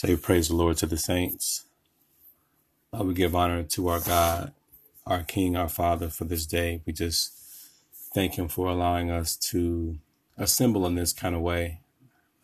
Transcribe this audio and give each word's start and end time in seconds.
Say 0.00 0.16
praise 0.16 0.48
the 0.48 0.54
Lord 0.54 0.78
to 0.78 0.86
the 0.86 0.96
saints. 0.96 1.66
Uh, 2.90 3.04
we 3.04 3.12
give 3.12 3.36
honor 3.36 3.62
to 3.64 3.88
our 3.88 4.00
God, 4.00 4.54
our 5.06 5.22
King, 5.24 5.58
our 5.58 5.68
Father 5.68 6.08
for 6.08 6.24
this 6.24 6.46
day. 6.46 6.80
We 6.86 6.94
just 6.94 7.34
thank 8.14 8.36
Him 8.36 8.48
for 8.48 8.68
allowing 8.68 9.10
us 9.10 9.36
to 9.50 9.98
assemble 10.38 10.86
in 10.86 10.94
this 10.94 11.12
kind 11.12 11.34
of 11.34 11.42
way, 11.42 11.82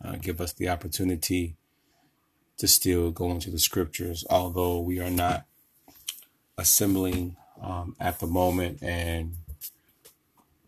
uh, 0.05 0.17
give 0.17 0.39
us 0.39 0.53
the 0.53 0.69
opportunity 0.69 1.55
to 2.59 2.67
still 2.67 3.09
go 3.09 3.31
into 3.31 3.49
the 3.49 3.57
scriptures, 3.57 4.23
although 4.29 4.79
we 4.79 4.99
are 4.99 5.09
not 5.09 5.47
assembling 6.59 7.37
um, 7.59 7.95
at 7.99 8.19
the 8.19 8.27
moment 8.27 8.83
and 8.83 9.33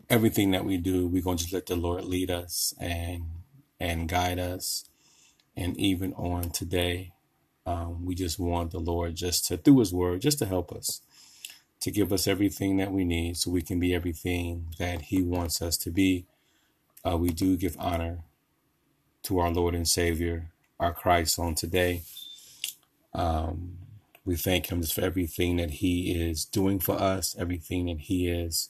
everything 0.09 0.49
that 0.49 0.65
we 0.65 0.77
do, 0.77 1.05
we're 1.05 1.21
going 1.21 1.37
to 1.37 1.53
let 1.53 1.67
the 1.67 1.75
Lord 1.75 2.05
lead 2.05 2.31
us 2.31 2.73
and 2.79 3.25
and 3.79 4.09
guide 4.09 4.39
us 4.39 4.88
and 5.59 5.77
even 5.77 6.13
on 6.13 6.51
today, 6.51 7.11
um, 7.65 8.05
we 8.05 8.15
just 8.15 8.39
want 8.39 8.71
the 8.71 8.79
Lord 8.79 9.15
just 9.15 9.45
to, 9.47 9.57
through 9.57 9.79
His 9.79 9.93
Word, 9.93 10.21
just 10.21 10.39
to 10.39 10.45
help 10.45 10.71
us, 10.71 11.01
to 11.81 11.91
give 11.91 12.13
us 12.13 12.27
everything 12.27 12.77
that 12.77 12.93
we 12.93 13.03
need 13.03 13.35
so 13.35 13.51
we 13.51 13.61
can 13.61 13.77
be 13.77 13.93
everything 13.93 14.67
that 14.79 15.03
He 15.03 15.21
wants 15.21 15.61
us 15.61 15.75
to 15.79 15.91
be. 15.91 16.25
Uh, 17.05 17.17
we 17.17 17.29
do 17.29 17.57
give 17.57 17.75
honor 17.77 18.19
to 19.23 19.39
our 19.39 19.51
Lord 19.51 19.75
and 19.75 19.87
Savior, 19.87 20.49
our 20.79 20.93
Christ, 20.93 21.37
on 21.37 21.55
today. 21.55 22.03
Um, 23.13 23.79
we 24.23 24.37
thank 24.37 24.71
Him 24.71 24.81
just 24.81 24.93
for 24.93 25.01
everything 25.01 25.57
that 25.57 25.71
He 25.71 26.11
is 26.11 26.45
doing 26.45 26.79
for 26.79 26.95
us, 26.95 27.35
everything 27.37 27.87
that 27.87 27.99
He 27.99 28.29
is 28.29 28.69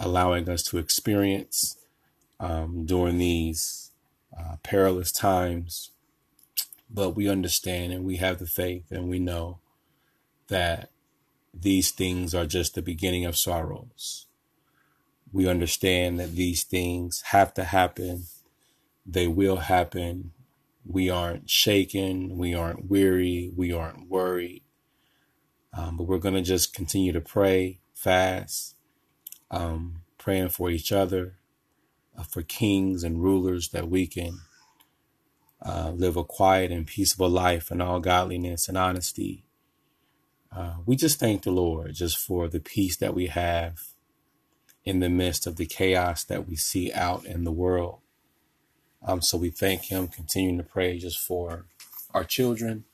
allowing 0.00 0.48
us 0.48 0.64
to 0.64 0.78
experience 0.78 1.76
um, 2.40 2.86
during 2.86 3.18
these 3.18 3.92
uh, 4.36 4.56
perilous 4.64 5.12
times 5.12 5.92
but 6.90 7.10
we 7.10 7.28
understand 7.28 7.92
and 7.92 8.04
we 8.04 8.16
have 8.16 8.38
the 8.38 8.46
faith 8.46 8.90
and 8.90 9.08
we 9.08 9.18
know 9.18 9.58
that 10.48 10.90
these 11.52 11.90
things 11.90 12.34
are 12.34 12.46
just 12.46 12.74
the 12.74 12.82
beginning 12.82 13.24
of 13.24 13.36
sorrows. 13.36 14.26
We 15.32 15.46
understand 15.48 16.18
that 16.20 16.34
these 16.34 16.64
things 16.64 17.22
have 17.26 17.52
to 17.54 17.64
happen. 17.64 18.24
They 19.04 19.26
will 19.26 19.56
happen. 19.56 20.32
We 20.86 21.10
aren't 21.10 21.50
shaken. 21.50 22.38
We 22.38 22.54
aren't 22.54 22.90
weary. 22.90 23.52
We 23.54 23.72
aren't 23.72 24.08
worried. 24.08 24.62
Um, 25.76 25.98
but 25.98 26.04
we're 26.04 26.18
going 26.18 26.34
to 26.34 26.42
just 26.42 26.74
continue 26.74 27.12
to 27.12 27.20
pray, 27.20 27.80
fast, 27.94 28.74
um, 29.50 30.02
praying 30.16 30.48
for 30.48 30.70
each 30.70 30.92
other, 30.92 31.36
uh, 32.16 32.22
for 32.22 32.42
kings 32.42 33.04
and 33.04 33.22
rulers 33.22 33.68
that 33.70 33.88
we 33.88 34.06
can 34.06 34.40
uh, 35.64 35.92
live 35.94 36.16
a 36.16 36.24
quiet 36.24 36.70
and 36.70 36.86
peaceable 36.86 37.28
life 37.28 37.70
in 37.70 37.80
all 37.80 38.00
godliness 38.00 38.68
and 38.68 38.78
honesty. 38.78 39.44
Uh, 40.54 40.76
we 40.86 40.96
just 40.96 41.18
thank 41.18 41.42
the 41.42 41.50
Lord 41.50 41.94
just 41.94 42.18
for 42.18 42.48
the 42.48 42.60
peace 42.60 42.96
that 42.96 43.14
we 43.14 43.26
have 43.26 43.80
in 44.84 45.00
the 45.00 45.08
midst 45.10 45.46
of 45.46 45.56
the 45.56 45.66
chaos 45.66 46.24
that 46.24 46.48
we 46.48 46.56
see 46.56 46.92
out 46.92 47.26
in 47.26 47.44
the 47.44 47.52
world. 47.52 47.98
Um, 49.06 49.20
so 49.20 49.36
we 49.38 49.50
thank 49.50 49.84
Him, 49.84 50.08
continuing 50.08 50.58
to 50.58 50.64
pray 50.64 50.98
just 50.98 51.18
for 51.18 51.66
our 52.14 52.24
children, 52.24 52.84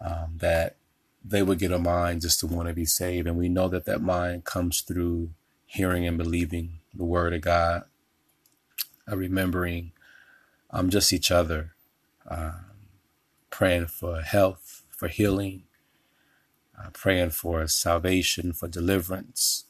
um, 0.00 0.38
that 0.38 0.76
they 1.24 1.42
would 1.42 1.58
get 1.58 1.72
a 1.72 1.78
mind 1.78 2.22
just 2.22 2.40
to 2.40 2.46
want 2.46 2.68
to 2.68 2.74
be 2.74 2.86
saved. 2.86 3.26
And 3.26 3.36
we 3.36 3.48
know 3.48 3.68
that 3.68 3.86
that 3.86 4.02
mind 4.02 4.44
comes 4.44 4.80
through 4.80 5.30
hearing 5.66 6.06
and 6.06 6.18
believing 6.18 6.80
the 6.94 7.04
Word 7.04 7.34
of 7.34 7.42
God, 7.42 7.84
uh, 9.10 9.16
remembering 9.16 9.92
um, 10.74 10.90
just 10.90 11.14
each 11.14 11.30
other, 11.30 11.74
um, 12.28 12.66
praying 13.50 13.86
for 13.86 14.22
health, 14.22 14.82
for 14.90 15.08
healing, 15.08 15.64
uh, 16.78 16.90
praying 16.92 17.30
for 17.30 17.66
salvation, 17.68 18.52
for 18.52 18.68
deliverance, 18.68 19.66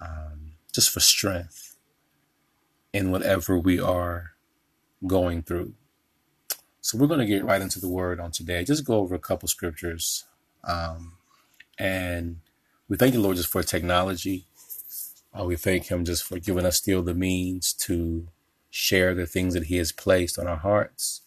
um, 0.00 0.52
just 0.72 0.90
for 0.90 1.00
strength 1.00 1.76
in 2.92 3.10
whatever 3.10 3.58
we 3.58 3.80
are 3.80 4.32
going 5.06 5.42
through. 5.42 5.74
So 6.80 6.98
we're 6.98 7.08
going 7.08 7.20
to 7.20 7.26
get 7.26 7.44
right 7.44 7.62
into 7.62 7.80
the 7.80 7.88
word 7.88 8.20
on 8.20 8.30
today. 8.30 8.64
Just 8.64 8.86
go 8.86 8.98
over 8.98 9.14
a 9.14 9.20
couple 9.20 9.48
scriptures. 9.48 10.24
Um, 10.64 11.14
and 11.78 12.38
we 12.88 12.96
thank 12.96 13.14
the 13.14 13.20
Lord 13.20 13.36
just 13.36 13.48
for 13.48 13.62
technology. 13.62 14.46
Uh, 15.38 15.44
we 15.44 15.56
thank 15.56 15.86
Him 15.86 16.04
just 16.04 16.24
for 16.24 16.38
giving 16.38 16.64
us 16.66 16.76
still 16.78 17.02
the 17.02 17.14
means 17.14 17.72
to 17.74 18.28
share 18.76 19.14
the 19.14 19.26
things 19.26 19.54
that 19.54 19.64
he 19.64 19.78
has 19.78 19.90
placed 19.90 20.38
on 20.38 20.46
our 20.46 20.58
hearts. 20.58 21.22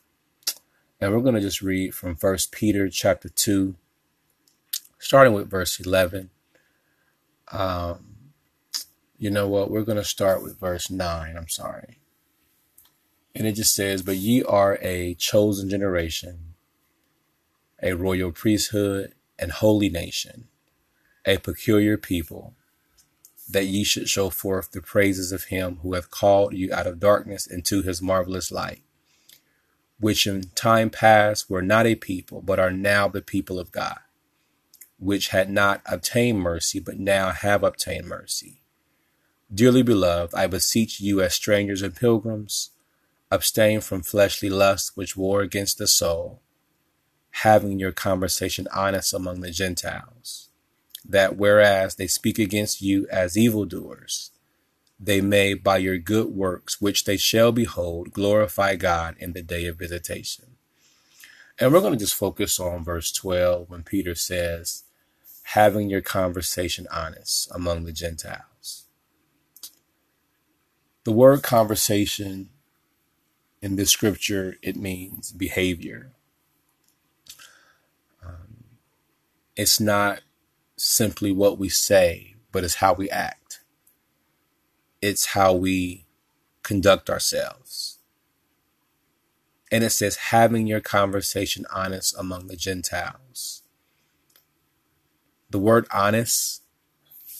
And 1.02 1.12
we're 1.12 1.22
going 1.22 1.36
to 1.36 1.42
just 1.42 1.62
read 1.62 1.96
from 1.96 2.16
First 2.16 2.52
Peter 2.52 2.90
chapter 2.90 3.28
2, 3.28 3.76
starting 5.00 5.34
with 5.34 5.50
verse 5.50 5.80
11. 5.80 6.30
Um, 7.52 8.18
you 9.18 9.32
know 9.32 9.48
what? 9.48 9.72
We're 9.72 9.84
going 9.84 9.98
to 9.98 10.04
start 10.04 10.44
with 10.44 10.60
verse 10.60 10.92
9. 10.92 11.36
I'm 11.36 11.50
sorry. 11.50 11.98
And 13.34 13.48
it 13.48 13.54
just 13.54 13.74
says, 13.74 14.04
But 14.04 14.18
ye 14.18 14.44
are 14.44 14.78
a 14.82 15.16
chosen 15.16 15.70
generation, 15.70 16.54
a 17.82 17.94
royal 17.94 18.32
priesthood, 18.32 19.16
and 19.40 19.52
holy 19.54 19.90
nation, 19.90 20.50
a 21.26 21.38
peculiar 21.38 21.98
people 21.98 22.54
that 23.50 23.66
ye 23.66 23.84
should 23.84 24.08
show 24.08 24.30
forth 24.30 24.72
the 24.72 24.82
praises 24.82 25.32
of 25.32 25.46
him 25.46 25.80
who 25.82 25.96
hath 25.96 26.12
called 26.12 26.54
you 26.54 26.72
out 26.72 26.86
of 26.86 27.00
darkness 27.00 27.48
into 27.48 27.82
his 27.82 28.02
marvelous 28.02 28.52
light, 28.52 28.82
which 30.00 30.28
in 30.28 30.44
time 30.56 30.90
past 30.90 31.50
were 31.50 31.62
not 31.62 31.88
a 31.88 31.96
people, 31.96 32.42
but 32.42 32.60
are 32.60 32.72
now 32.72 33.08
the 33.08 33.22
people 33.22 33.60
of 33.60 33.72
God, 33.72 34.00
which 35.00 35.30
had 35.30 35.50
not 35.50 35.82
obtained 35.86 36.40
mercy, 36.40 36.80
but 36.80 37.00
now 37.00 37.32
have 37.32 37.64
obtained 37.64 38.08
mercy. 38.08 38.62
Dearly 39.52 39.82
beloved, 39.82 40.36
I 40.36 40.46
beseech 40.46 41.02
you 41.02 41.22
as 41.22 41.34
strangers 41.34 41.82
and 41.82 41.96
pilgrims, 41.96 42.70
abstain 43.32 43.82
from 43.82 44.04
fleshly 44.04 44.50
lusts 44.50 44.96
which 44.96 45.18
war 45.18 45.42
against 45.42 45.80
the 45.80 45.88
soul, 45.88 46.42
having 47.32 47.80
your 47.80 47.92
conversation 47.92 48.68
honest 48.72 49.12
among 49.12 49.42
the 49.42 49.52
Gentiles 49.52 50.49
that 51.10 51.36
whereas 51.36 51.96
they 51.96 52.08
speak 52.08 52.38
against 52.38 52.82
you 52.82 53.08
as 53.12 53.38
evildoers, 53.38 54.32
they 55.00 55.22
may 55.22 55.56
by 55.56 55.78
your 55.78 55.98
good 55.98 56.28
works, 56.28 56.80
which 56.80 57.06
they 57.06 57.18
shall 57.18 57.52
behold, 57.52 58.14
glorify 58.14 58.76
God 58.76 59.16
in 59.20 59.34
the 59.34 59.42
day 59.42 59.66
of 59.66 59.80
visitation. 59.80 60.58
And 61.58 61.74
we're 61.74 61.82
going 61.82 61.94
to 61.94 62.00
just 62.00 62.16
focus 62.16 62.60
on 62.60 62.84
verse 62.84 63.12
12 63.12 63.70
when 63.70 63.84
Peter 63.84 64.14
says, 64.14 64.84
having 65.44 65.90
your 65.90 66.02
conversation 66.02 66.86
honest 66.92 67.50
among 67.54 67.84
the 67.84 67.92
Gentiles. 67.92 68.86
The 71.06 71.12
word 71.12 71.42
conversation 71.42 72.50
in 73.62 73.76
this 73.76 73.90
scripture, 73.90 74.58
it 74.62 74.76
means 74.76 75.32
behavior. 75.32 76.12
Um, 78.24 78.64
it's 79.56 79.80
not 79.80 80.22
simply 80.80 81.32
what 81.32 81.58
we 81.58 81.70
say, 81.70 82.36
but 82.52 82.64
it's 82.64 82.76
how 82.76 82.94
we 82.94 83.10
act. 83.10 83.60
It's 85.02 85.28
how 85.28 85.54
we 85.54 86.06
conduct 86.64 87.10
ourselves. 87.10 87.98
And 89.72 89.84
it 89.84 89.92
says, 89.92 90.16
having 90.16 90.68
your 90.68 90.80
conversation 90.80 91.66
honest 91.72 92.16
among 92.18 92.48
the 92.48 92.56
Gentiles. 92.56 93.62
The 95.50 95.60
word 95.60 95.88
honest 95.92 96.64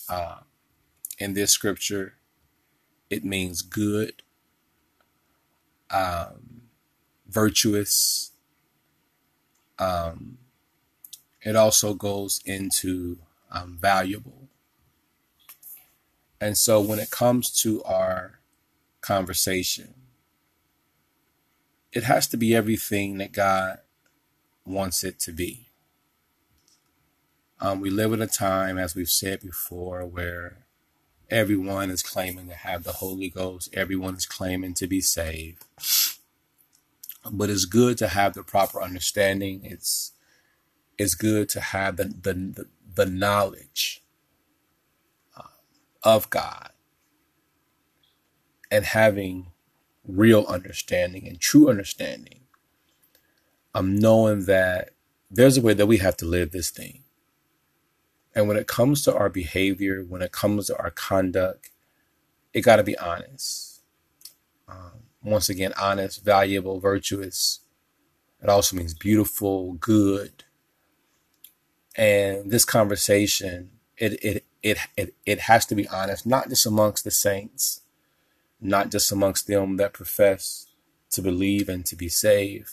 uh, 0.08 0.40
in 1.18 1.34
this 1.34 1.52
scripture, 1.52 2.16
it 3.10 3.24
means 3.24 3.62
good, 3.62 4.22
um, 5.90 6.62
virtuous. 7.28 8.32
Um, 9.80 10.38
it 11.42 11.56
also 11.56 11.94
goes 11.94 12.42
into 12.46 13.18
um, 13.52 13.78
valuable. 13.80 14.48
And 16.42 16.58
so 16.58 16.80
when 16.80 17.00
it 17.00 17.12
comes 17.12 17.52
to 17.62 17.84
our 17.84 18.40
conversation, 19.02 19.94
it 21.92 22.04
has 22.04 22.28
to 22.28 22.38
be 22.38 22.56
everything 22.56 23.18
that 23.18 23.32
God 23.32 23.80
wants 24.66 25.04
it 25.04 25.20
to 25.22 25.32
be. 25.32 25.68
Um, 27.60 27.82
we 27.82 27.90
live 27.90 28.14
in 28.14 28.22
a 28.22 28.28
time, 28.28 28.78
as 28.78 28.96
we've 28.96 29.10
said 29.10 29.42
before, 29.42 30.06
where 30.06 30.66
everyone 31.30 31.90
is 31.90 32.02
claiming 32.02 32.48
to 32.48 32.54
have 32.54 32.84
the 32.84 32.94
Holy 32.94 33.30
Ghost, 33.30 33.70
everyone 33.74 34.16
is 34.16 34.26
claiming 34.26 34.74
to 34.76 34.88
be 34.88 35.02
saved. 35.02 35.66
But 37.30 37.50
it's 37.50 37.66
good 37.66 37.98
to 37.98 38.08
have 38.08 38.34
the 38.34 38.44
proper 38.44 38.82
understanding. 38.82 39.62
It's 39.64 40.14
it's 41.00 41.16
good 41.16 41.50
to 41.52 41.62
have 41.62 41.98
the 41.98 42.06
the, 42.06 42.68
the 42.96 43.08
knowledge 43.08 44.04
uh, 45.38 45.44
of 46.04 46.30
God 46.30 46.72
and 48.72 48.86
having 48.86 49.52
real 50.08 50.46
understanding 50.48 51.28
and 51.28 51.40
true 51.40 51.70
understanding 51.70 52.42
I'm 53.74 53.96
knowing 53.96 54.46
that 54.48 54.92
there's 55.32 55.58
a 55.58 55.64
way 55.64 55.74
that 55.76 55.88
we 55.88 56.00
have 56.00 56.18
to 56.18 56.26
live 56.26 56.52
this 56.52 56.72
thing. 56.72 57.04
And 58.36 58.48
when 58.48 58.58
it 58.58 58.68
comes 58.68 59.04
to 59.04 59.16
our 59.16 59.30
behavior, 59.30 60.06
when 60.08 60.22
it 60.22 60.32
comes 60.32 60.68
to 60.68 60.78
our 60.78 60.92
conduct, 60.92 61.72
it 62.54 62.62
got 62.62 62.78
to 62.78 62.84
be 62.84 62.98
honest. 62.98 63.82
Um, 64.68 65.04
once 65.24 65.50
again, 65.50 65.74
honest, 65.80 66.24
valuable, 66.24 66.80
virtuous. 66.80 67.62
It 68.42 68.50
also 68.50 68.76
means 68.78 68.94
beautiful, 68.94 69.74
good. 69.74 70.46
And 72.00 72.50
this 72.50 72.64
conversation, 72.64 73.72
it 73.98 74.14
it 74.24 74.46
it 74.64 74.78
it, 74.96 75.14
it 75.26 75.40
has 75.42 75.66
to 75.66 75.76
be 75.76 75.86
honest, 75.90 76.26
not 76.26 76.48
just 76.48 76.66
amongst 76.66 77.04
the 77.04 77.12
saints, 77.12 77.82
not 78.62 78.90
just 78.90 79.12
amongst 79.12 79.48
them 79.48 79.76
that 79.76 79.92
profess 79.92 80.68
to 81.12 81.22
believe 81.22 81.68
and 81.68 81.86
to 81.86 81.98
be 81.98 82.08
saved, 82.08 82.72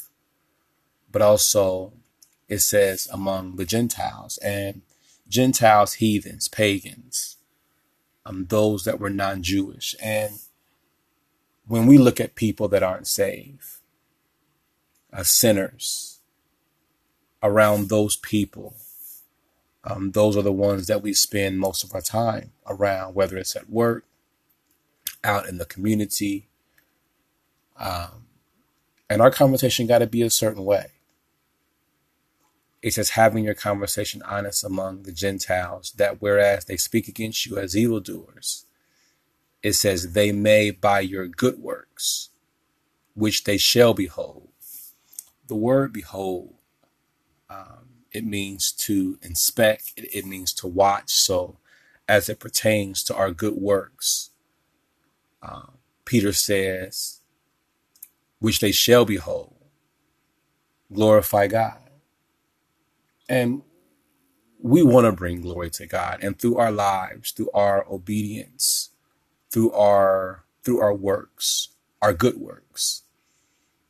but 1.11 1.23
also 1.23 1.93
it 2.49 2.61
says 2.61 3.08
among 3.12 3.56
the 3.56 3.64
Gentiles 3.64 4.38
and 4.44 4.82
Gentiles, 5.29 5.94
heathens, 5.94 6.46
pagans, 6.46 7.37
um, 8.25 8.46
those 8.49 8.84
that 8.84 9.00
were 9.00 9.11
non 9.11 9.43
Jewish. 9.43 9.96
And 10.00 10.38
when 11.67 11.88
we 11.88 11.99
look 11.99 12.20
at 12.20 12.37
people 12.37 12.69
that 12.69 12.84
aren't 12.84 13.08
saved, 13.08 13.79
uh, 15.12 15.25
sinners, 15.25 16.20
around 17.43 17.88
those 17.88 18.14
people, 18.14 18.76
um, 19.86 20.10
those 20.10 20.36
are 20.36 20.42
the 20.42 20.52
ones 20.52 20.88
that 20.88 21.02
we 21.02 21.12
spend 21.12 21.60
most 21.60 21.84
of 21.84 21.94
our 21.94 22.00
time 22.00 22.52
around, 22.66 23.14
whether 23.14 23.36
it's 23.36 23.54
at 23.54 23.70
work, 23.70 24.04
out 25.22 25.48
in 25.48 25.58
the 25.58 25.64
community. 25.64 26.48
Um, 27.78 28.26
and 29.08 29.22
our 29.22 29.30
conversation 29.30 29.86
got 29.86 29.98
to 29.98 30.06
be 30.08 30.22
a 30.22 30.30
certain 30.30 30.64
way. 30.64 30.86
It 32.82 32.94
says, 32.94 33.10
having 33.10 33.44
your 33.44 33.54
conversation 33.54 34.22
honest 34.22 34.64
among 34.64 35.04
the 35.04 35.12
Gentiles, 35.12 35.92
that 35.96 36.20
whereas 36.20 36.64
they 36.64 36.76
speak 36.76 37.06
against 37.06 37.46
you 37.46 37.56
as 37.58 37.76
evildoers, 37.76 38.66
it 39.62 39.74
says, 39.74 40.12
they 40.12 40.32
may 40.32 40.70
by 40.70 41.00
your 41.00 41.26
good 41.26 41.58
works, 41.58 42.30
which 43.14 43.44
they 43.44 43.56
shall 43.56 43.94
behold. 43.94 44.48
The 45.46 45.56
word 45.56 45.92
behold, 45.92 46.54
um, 47.48 47.95
it 48.16 48.24
means 48.24 48.72
to 48.72 49.18
inspect, 49.22 49.92
it, 49.96 50.08
it 50.14 50.26
means 50.26 50.52
to 50.54 50.66
watch. 50.66 51.10
So, 51.12 51.58
as 52.08 52.28
it 52.28 52.40
pertains 52.40 53.02
to 53.04 53.14
our 53.14 53.30
good 53.30 53.54
works, 53.54 54.30
uh, 55.42 55.66
Peter 56.04 56.32
says, 56.32 57.20
which 58.38 58.60
they 58.60 58.72
shall 58.72 59.04
behold, 59.04 59.54
glorify 60.92 61.46
God. 61.46 61.78
And 63.28 63.62
we 64.60 64.82
want 64.82 65.04
to 65.04 65.12
bring 65.12 65.42
glory 65.42 65.70
to 65.70 65.86
God. 65.86 66.20
And 66.22 66.38
through 66.38 66.56
our 66.56 66.72
lives, 66.72 67.32
through 67.32 67.50
our 67.52 67.86
obedience, 67.90 68.90
through 69.50 69.72
our 69.72 70.44
through 70.64 70.80
our 70.80 70.94
works, 70.94 71.69
our 72.02 72.12
good 72.12 72.38
works 72.38 73.02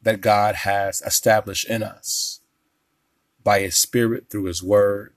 that 0.03 0.21
God 0.21 0.57
has 0.57 1.01
established 1.03 1.69
in 1.69 1.83
us 1.83 2.41
by 3.47 3.61
his 3.61 3.77
spirit 3.77 4.29
through 4.29 4.47
his 4.47 4.61
word. 4.61 5.13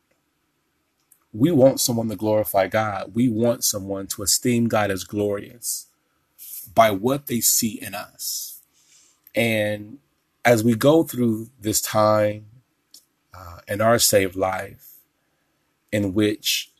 We 1.33 1.49
want 1.49 1.79
someone 1.79 2.09
to 2.09 2.15
glorify 2.15 2.67
God. 2.67 3.15
We 3.15 3.27
want 3.27 3.63
someone 3.63 4.05
to 4.09 4.21
esteem 4.21 4.67
God 4.67 4.91
as 4.91 5.03
glorious 5.03 5.87
by 6.75 6.91
what 6.91 7.25
they 7.25 7.41
see 7.41 7.81
in 7.81 7.95
us. 7.95 8.59
And 9.33 9.97
as 10.45 10.63
we 10.63 10.75
go 10.75 11.01
through 11.01 11.49
this 11.59 11.81
time 11.81 12.45
uh, 13.33 13.61
in 13.67 13.81
our 13.81 13.97
saved 13.97 14.35
life 14.35 14.97
in 15.91 16.13
which 16.13 16.71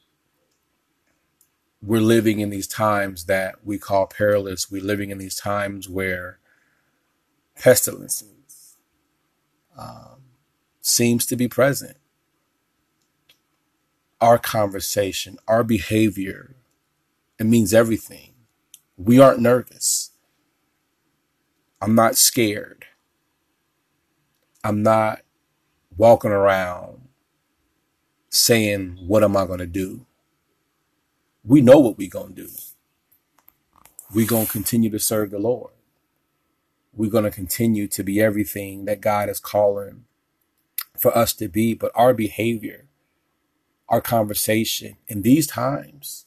we're 1.81 1.99
living 1.99 2.41
in 2.41 2.51
these 2.51 2.67
times 2.67 3.25
that 3.25 3.55
we 3.65 3.79
call 3.79 4.05
perilous. 4.05 4.69
We're 4.69 4.83
living 4.83 5.09
in 5.09 5.17
these 5.17 5.35
times 5.35 5.89
where 5.89 6.37
pestilences 7.57 8.75
um, 9.75 10.19
seems 10.99 11.25
to 11.25 11.37
be 11.37 11.47
present. 11.47 11.95
Our 14.19 14.37
conversation, 14.37 15.37
our 15.47 15.63
behavior, 15.63 16.57
it 17.39 17.45
means 17.45 17.73
everything. 17.73 18.33
We 18.97 19.17
aren't 19.17 19.39
nervous. 19.39 20.11
I'm 21.81 21.95
not 21.95 22.17
scared. 22.17 22.83
I'm 24.61 24.83
not 24.83 25.21
walking 25.95 26.31
around 26.31 27.07
saying, 28.29 28.97
What 29.07 29.23
am 29.23 29.37
I 29.37 29.45
going 29.45 29.59
to 29.59 29.65
do? 29.65 30.05
We 31.45 31.61
know 31.61 31.79
what 31.79 31.97
we're 31.97 32.09
going 32.09 32.35
to 32.35 32.41
do. 32.43 32.49
We're 34.13 34.27
going 34.27 34.47
to 34.47 34.51
continue 34.51 34.89
to 34.89 34.99
serve 34.99 35.31
the 35.31 35.39
Lord. 35.39 35.71
We're 36.93 37.09
going 37.09 37.23
to 37.23 37.31
continue 37.31 37.87
to 37.87 38.03
be 38.03 38.19
everything 38.19 38.83
that 38.83 38.99
God 38.99 39.29
is 39.29 39.39
calling 39.39 40.03
for 40.99 41.17
us 41.17 41.33
to 41.35 41.47
be. 41.47 41.73
But 41.73 41.91
our 41.95 42.13
behavior, 42.13 42.87
our 43.89 44.01
conversation 44.01 44.97
in 45.07 45.23
these 45.23 45.47
times, 45.47 46.25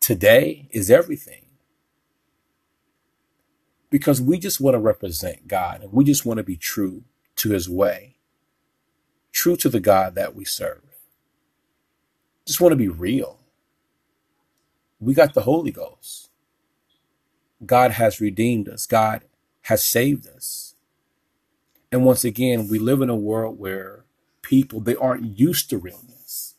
today 0.00 0.68
is 0.72 0.90
everything 0.90 1.46
because 3.90 4.20
we 4.20 4.38
just 4.38 4.60
want 4.60 4.74
to 4.74 4.80
represent 4.80 5.48
God 5.48 5.82
and 5.82 5.92
we 5.92 6.04
just 6.04 6.26
want 6.26 6.38
to 6.38 6.44
be 6.44 6.56
true 6.56 7.04
to 7.36 7.50
his 7.50 7.68
way, 7.68 8.16
true 9.32 9.56
to 9.56 9.68
the 9.68 9.80
God 9.80 10.14
that 10.16 10.34
we 10.34 10.44
serve. 10.44 10.82
Just 12.46 12.60
want 12.60 12.72
to 12.72 12.76
be 12.76 12.88
real. 12.88 13.40
We 15.00 15.14
got 15.14 15.34
the 15.34 15.42
Holy 15.42 15.72
Ghost. 15.72 16.30
God 17.64 17.92
has 17.92 18.20
redeemed 18.20 18.68
us. 18.68 18.86
God 18.86 19.22
has 19.62 19.82
saved 19.84 20.26
us. 20.28 20.65
And 21.96 22.04
once 22.04 22.24
again, 22.24 22.68
we 22.68 22.78
live 22.78 23.00
in 23.00 23.08
a 23.08 23.16
world 23.16 23.58
where 23.58 24.04
people 24.42 24.80
they 24.80 24.96
aren't 24.96 25.38
used 25.38 25.70
to 25.70 25.78
realness 25.78 26.56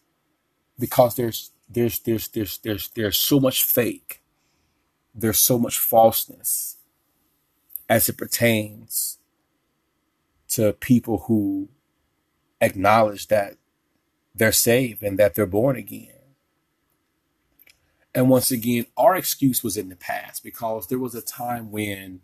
because 0.80 1.16
there's 1.16 1.52
there's 1.70 2.00
there's 2.00 2.28
there's 2.30 2.58
there's 2.58 2.90
there's 2.96 3.18
so 3.20 3.40
much 3.40 3.64
fake. 3.64 4.24
There's 5.14 5.38
so 5.38 5.60
much 5.60 5.78
falseness 5.78 6.78
as 7.88 8.10
it 8.10 8.18
pertains 8.18 9.20
to 10.50 10.74
people 10.74 11.26
who 11.28 11.70
acknowledge 12.60 13.28
that 13.28 13.58
they're 14.34 14.52
saved 14.52 15.04
and 15.04 15.20
that 15.20 15.36
they're 15.36 15.46
born 15.46 15.76
again. 15.76 16.14
And 18.16 18.28
once 18.28 18.50
again, 18.50 18.88
our 18.98 19.16
excuse 19.16 19.64
was 19.64 19.78
in 19.78 19.90
the 19.90 19.96
past 19.96 20.44
because 20.44 20.88
there 20.88 20.98
was 20.98 21.14
a 21.14 21.22
time 21.22 21.70
when 21.70 22.22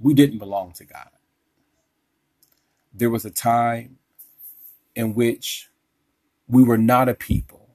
we 0.00 0.14
didn't 0.14 0.38
belong 0.38 0.72
to 0.72 0.84
God. 0.84 1.10
There 2.94 3.10
was 3.10 3.24
a 3.26 3.30
time 3.30 3.98
in 4.94 5.14
which 5.14 5.70
we 6.48 6.62
were 6.64 6.78
not 6.78 7.08
a 7.08 7.14
people. 7.14 7.70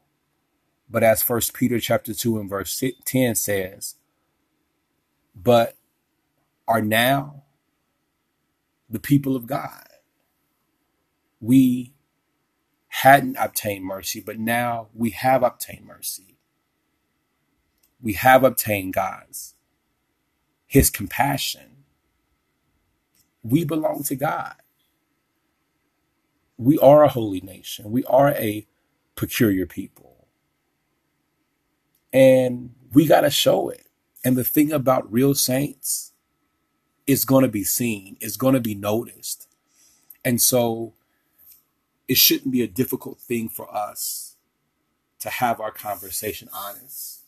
But 0.89 1.03
as 1.03 1.23
First 1.23 1.53
Peter 1.53 1.79
chapter 1.79 2.13
2 2.13 2.39
and 2.39 2.49
verse 2.49 2.83
10 3.05 3.35
says, 3.35 3.95
but 5.35 5.75
are 6.67 6.81
now 6.81 7.43
the 8.89 8.99
people 8.99 9.35
of 9.35 9.47
God. 9.47 9.85
We 11.41 11.93
hadn't 12.89 13.38
obtained 13.39 13.85
mercy, 13.85 14.21
but 14.21 14.39
now 14.39 14.89
we 14.93 15.11
have 15.11 15.43
obtained 15.43 15.85
mercy. 15.85 16.38
We 18.01 18.13
have 18.13 18.43
obtained 18.43 18.93
God's, 18.93 19.55
His 20.67 20.89
compassion. 20.89 21.85
We 23.43 23.65
belong 23.65 24.03
to 24.03 24.15
God. 24.15 24.55
We 26.60 26.78
are 26.78 27.04
a 27.04 27.10
holy 27.10 27.42
nation. 27.42 27.89
We 27.89 28.04
are 28.04 28.30
a 28.30 28.68
peculiar 29.16 29.66
people. 29.66 30.28
And 32.13 32.75
we 32.94 33.08
got 33.08 33.22
to 33.22 33.32
show 33.32 33.70
it. 33.70 33.88
And 34.24 34.38
the 34.38 34.44
thing 34.44 34.72
about 34.72 35.12
real 35.12 35.34
saints, 35.34 36.10
is 37.10 37.25
going 37.25 37.42
to 37.42 37.50
be 37.50 37.63
seen, 37.63 38.18
is 38.22 38.38
going 38.38 38.54
to 38.54 38.60
be 38.60 38.75
noticed. 38.75 39.48
And 40.24 40.39
so 40.39 40.94
it 42.08 42.18
shouldn't 42.18 42.51
be 42.51 42.62
a 42.62 42.68
difficult 42.68 43.20
thing 43.20 43.50
for 43.50 43.74
us 43.75 44.36
to 45.22 45.30
have 45.32 45.60
our 45.60 45.72
conversation 45.72 46.50
honest 46.54 47.24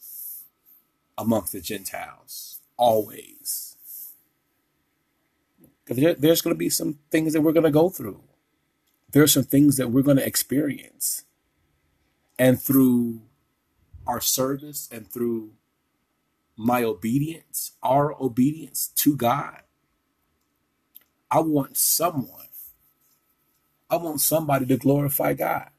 amongst 1.18 1.54
the 1.54 1.62
Gentiles, 1.62 2.60
always. 2.78 3.76
There, 5.88 6.14
there's 6.14 6.44
going 6.44 6.54
to 6.54 6.60
be 6.60 6.70
some 6.70 7.00
things 7.10 7.34
that 7.34 7.42
we're 7.42 7.52
going 7.52 7.64
to 7.64 7.72
go 7.72 7.90
through. 7.90 8.22
There 9.12 9.24
are 9.24 9.28
some 9.28 9.44
things 9.44 9.78
that 9.78 9.90
we're 9.90 10.04
going 10.04 10.18
to 10.18 10.26
experience. 10.26 11.24
And 12.40 12.62
through 12.62 13.22
our 14.08 14.22
service 14.22 14.90
and 14.92 15.08
through 15.08 15.52
my 16.56 16.84
obedience, 16.84 17.72
our 17.84 18.14
obedience 18.22 18.88
to 18.96 19.16
God, 19.16 19.62
I 21.30 21.40
want 21.40 21.78
someone, 21.78 22.48
I 23.90 23.98
want 23.98 24.22
somebody 24.22 24.66
to 24.66 24.78
glorify 24.78 25.34
God. 25.34 25.70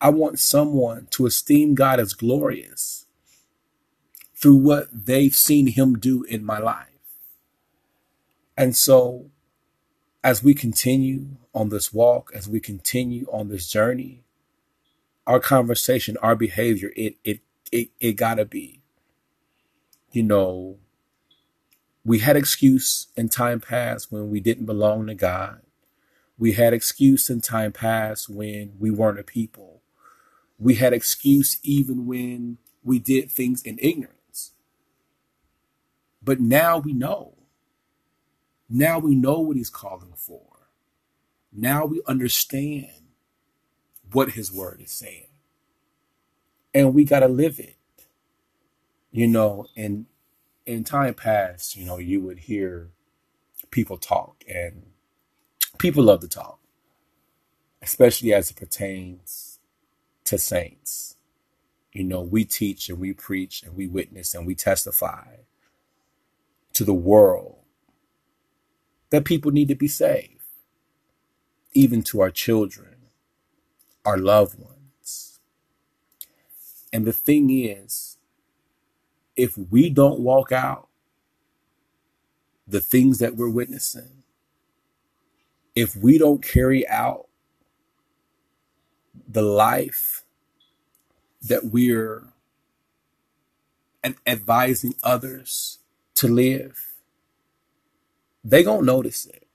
I 0.00 0.10
want 0.10 0.38
someone 0.38 1.08
to 1.10 1.26
esteem 1.26 1.74
God 1.74 1.98
as 1.98 2.14
glorious 2.14 3.06
through 4.34 4.56
what 4.56 4.88
they've 4.92 5.34
seen 5.34 5.66
Him 5.68 5.98
do 5.98 6.22
in 6.22 6.44
my 6.44 6.58
life. 6.58 6.86
And 8.56 8.76
so, 8.76 9.30
as 10.22 10.42
we 10.42 10.54
continue 10.54 11.36
on 11.54 11.68
this 11.68 11.92
walk, 11.92 12.30
as 12.34 12.48
we 12.48 12.60
continue 12.60 13.26
on 13.32 13.48
this 13.48 13.68
journey, 13.68 14.24
our 15.26 15.40
conversation, 15.40 16.16
our 16.22 16.34
behavior, 16.34 16.92
it 16.96 17.16
it 17.24 17.40
it, 17.70 17.90
it 18.00 18.12
gotta 18.12 18.44
be, 18.44 18.80
you 20.10 20.22
know, 20.22 20.78
we 22.04 22.20
had 22.20 22.36
excuse 22.36 23.08
in 23.16 23.28
time 23.28 23.60
past 23.60 24.10
when 24.10 24.30
we 24.30 24.40
didn't 24.40 24.66
belong 24.66 25.06
to 25.06 25.14
God. 25.14 25.60
We 26.38 26.52
had 26.52 26.72
excuse 26.72 27.28
in 27.28 27.40
time 27.40 27.72
past 27.72 28.28
when 28.28 28.74
we 28.78 28.90
weren't 28.90 29.18
a 29.18 29.24
people. 29.24 29.82
We 30.58 30.76
had 30.76 30.92
excuse 30.92 31.58
even 31.62 32.06
when 32.06 32.58
we 32.82 32.98
did 32.98 33.30
things 33.30 33.62
in 33.62 33.78
ignorance. 33.80 34.52
But 36.22 36.40
now 36.40 36.78
we 36.78 36.92
know. 36.92 37.37
Now 38.68 38.98
we 38.98 39.14
know 39.14 39.40
what 39.40 39.56
he's 39.56 39.70
calling 39.70 40.12
for. 40.16 40.42
Now 41.52 41.86
we 41.86 42.02
understand 42.06 42.90
what 44.12 44.30
his 44.30 44.52
word 44.52 44.80
is 44.82 44.92
saying. 44.92 45.28
And 46.74 46.94
we 46.94 47.04
got 47.04 47.20
to 47.20 47.28
live 47.28 47.58
it. 47.58 47.76
You 49.10 49.26
know, 49.26 49.66
and 49.76 50.06
in 50.66 50.84
time 50.84 51.14
past, 51.14 51.76
you 51.76 51.86
know, 51.86 51.98
you 51.98 52.20
would 52.20 52.40
hear 52.40 52.90
people 53.70 53.96
talk 53.96 54.44
and 54.46 54.82
people 55.78 56.04
love 56.04 56.20
to 56.20 56.28
talk, 56.28 56.58
especially 57.82 58.34
as 58.34 58.50
it 58.50 58.56
pertains 58.56 59.58
to 60.24 60.38
saints. 60.38 61.16
You 61.92 62.04
know, 62.04 62.20
we 62.20 62.44
teach 62.44 62.90
and 62.90 63.00
we 63.00 63.14
preach 63.14 63.62
and 63.62 63.74
we 63.74 63.86
witness 63.86 64.34
and 64.34 64.46
we 64.46 64.54
testify 64.54 65.36
to 66.74 66.84
the 66.84 66.94
world 66.94 67.57
that 69.10 69.24
people 69.24 69.50
need 69.52 69.68
to 69.68 69.74
be 69.74 69.88
saved, 69.88 70.42
even 71.72 72.02
to 72.04 72.20
our 72.20 72.30
children, 72.30 72.96
our 74.04 74.18
loved 74.18 74.58
ones. 74.58 75.40
And 76.92 77.04
the 77.06 77.12
thing 77.12 77.50
is, 77.50 78.18
if 79.36 79.56
we 79.58 79.90
don't 79.90 80.20
walk 80.20 80.52
out 80.52 80.88
the 82.66 82.80
things 82.80 83.18
that 83.18 83.36
we're 83.36 83.50
witnessing, 83.50 84.24
if 85.74 85.96
we 85.96 86.18
don't 86.18 86.42
carry 86.42 86.86
out 86.88 87.28
the 89.28 89.42
life 89.42 90.24
that 91.42 91.66
we're 91.66 92.24
advising 94.26 94.94
others 95.02 95.78
to 96.14 96.28
live, 96.28 96.87
they 98.44 98.62
gonna 98.62 98.82
notice 98.82 99.26
it. 99.26 99.46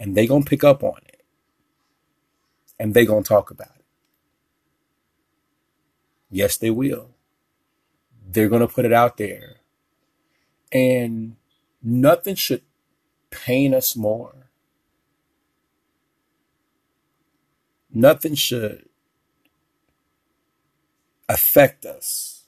And 0.00 0.16
they 0.16 0.26
gonna 0.26 0.44
pick 0.44 0.64
up 0.64 0.82
on 0.82 0.98
it. 1.06 1.22
And 2.78 2.94
they 2.94 3.06
gonna 3.06 3.22
talk 3.22 3.50
about 3.50 3.76
it. 3.76 3.84
Yes, 6.30 6.56
they 6.56 6.70
will 6.70 7.14
they're 8.34 8.48
to 8.60 8.68
put 8.68 8.84
it 8.84 8.92
out 8.92 9.16
there. 9.16 9.56
And 10.72 11.36
nothing 11.82 12.34
should 12.34 12.62
pain 13.30 13.74
us 13.74 13.96
more. 13.96 14.50
Nothing 17.92 18.34
should 18.34 18.88
affect 21.28 21.86
us 21.86 22.44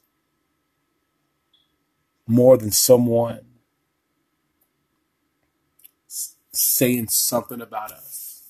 more 2.27 2.57
than 2.57 2.73
someone 2.73 3.46
saying 6.57 7.09
something 7.09 7.61
about 7.61 7.93
us 7.93 8.43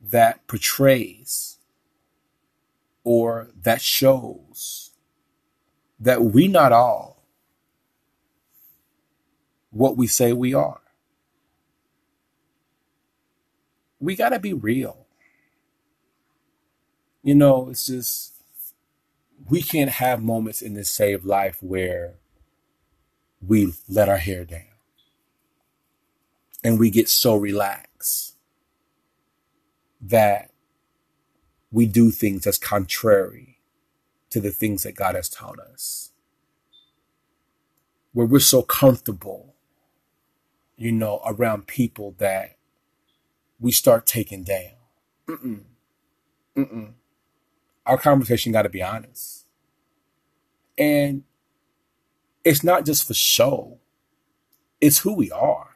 that 0.00 0.46
portrays 0.46 1.58
or 3.04 3.48
that 3.62 3.80
shows 3.80 4.90
that 5.98 6.22
we 6.22 6.48
not 6.48 6.72
all 6.72 7.24
what 9.70 9.96
we 9.96 10.06
say 10.06 10.32
we 10.32 10.54
are. 10.54 10.80
We 14.00 14.14
got 14.16 14.30
to 14.30 14.38
be 14.38 14.52
real. 14.52 15.06
You 17.22 17.34
know, 17.34 17.68
it's 17.70 17.86
just, 17.86 18.34
we 19.48 19.62
can't 19.62 19.90
have 19.90 20.22
moments 20.22 20.62
in 20.62 20.74
this 20.74 20.90
saved 20.90 21.24
life 21.24 21.58
where 21.62 22.14
we 23.40 23.72
let 23.88 24.08
our 24.08 24.16
hair 24.18 24.44
down 24.44 24.75
and 26.64 26.78
we 26.78 26.90
get 26.90 27.08
so 27.08 27.36
relaxed 27.36 28.36
that 30.00 30.50
we 31.70 31.86
do 31.86 32.10
things 32.10 32.44
that's 32.44 32.58
contrary 32.58 33.58
to 34.30 34.40
the 34.40 34.50
things 34.50 34.82
that 34.82 34.94
God 34.94 35.14
has 35.14 35.28
taught 35.28 35.58
us. 35.58 36.12
Where 38.12 38.26
we're 38.26 38.40
so 38.40 38.62
comfortable, 38.62 39.54
you 40.76 40.92
know, 40.92 41.20
around 41.26 41.66
people 41.66 42.14
that 42.18 42.56
we 43.60 43.72
start 43.72 44.06
taking 44.06 44.42
down. 44.42 44.72
Mm-mm. 45.28 45.60
Mm-mm. 46.56 46.92
Our 47.84 47.98
conversation 47.98 48.52
got 48.52 48.62
to 48.62 48.68
be 48.68 48.82
honest. 48.82 49.46
And 50.78 51.24
it's 52.44 52.64
not 52.64 52.84
just 52.84 53.06
for 53.06 53.14
show, 53.14 53.78
it's 54.80 54.98
who 54.98 55.14
we 55.14 55.30
are, 55.30 55.75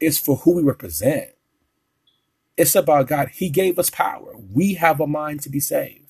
it's 0.00 0.18
for 0.18 0.36
who 0.36 0.56
we 0.56 0.62
represent. 0.62 1.30
It's 2.56 2.74
about 2.74 3.08
God. 3.08 3.30
He 3.32 3.48
gave 3.48 3.78
us 3.78 3.90
power. 3.90 4.34
We 4.52 4.74
have 4.74 5.00
a 5.00 5.06
mind 5.06 5.42
to 5.42 5.50
be 5.50 5.60
saved. 5.60 6.08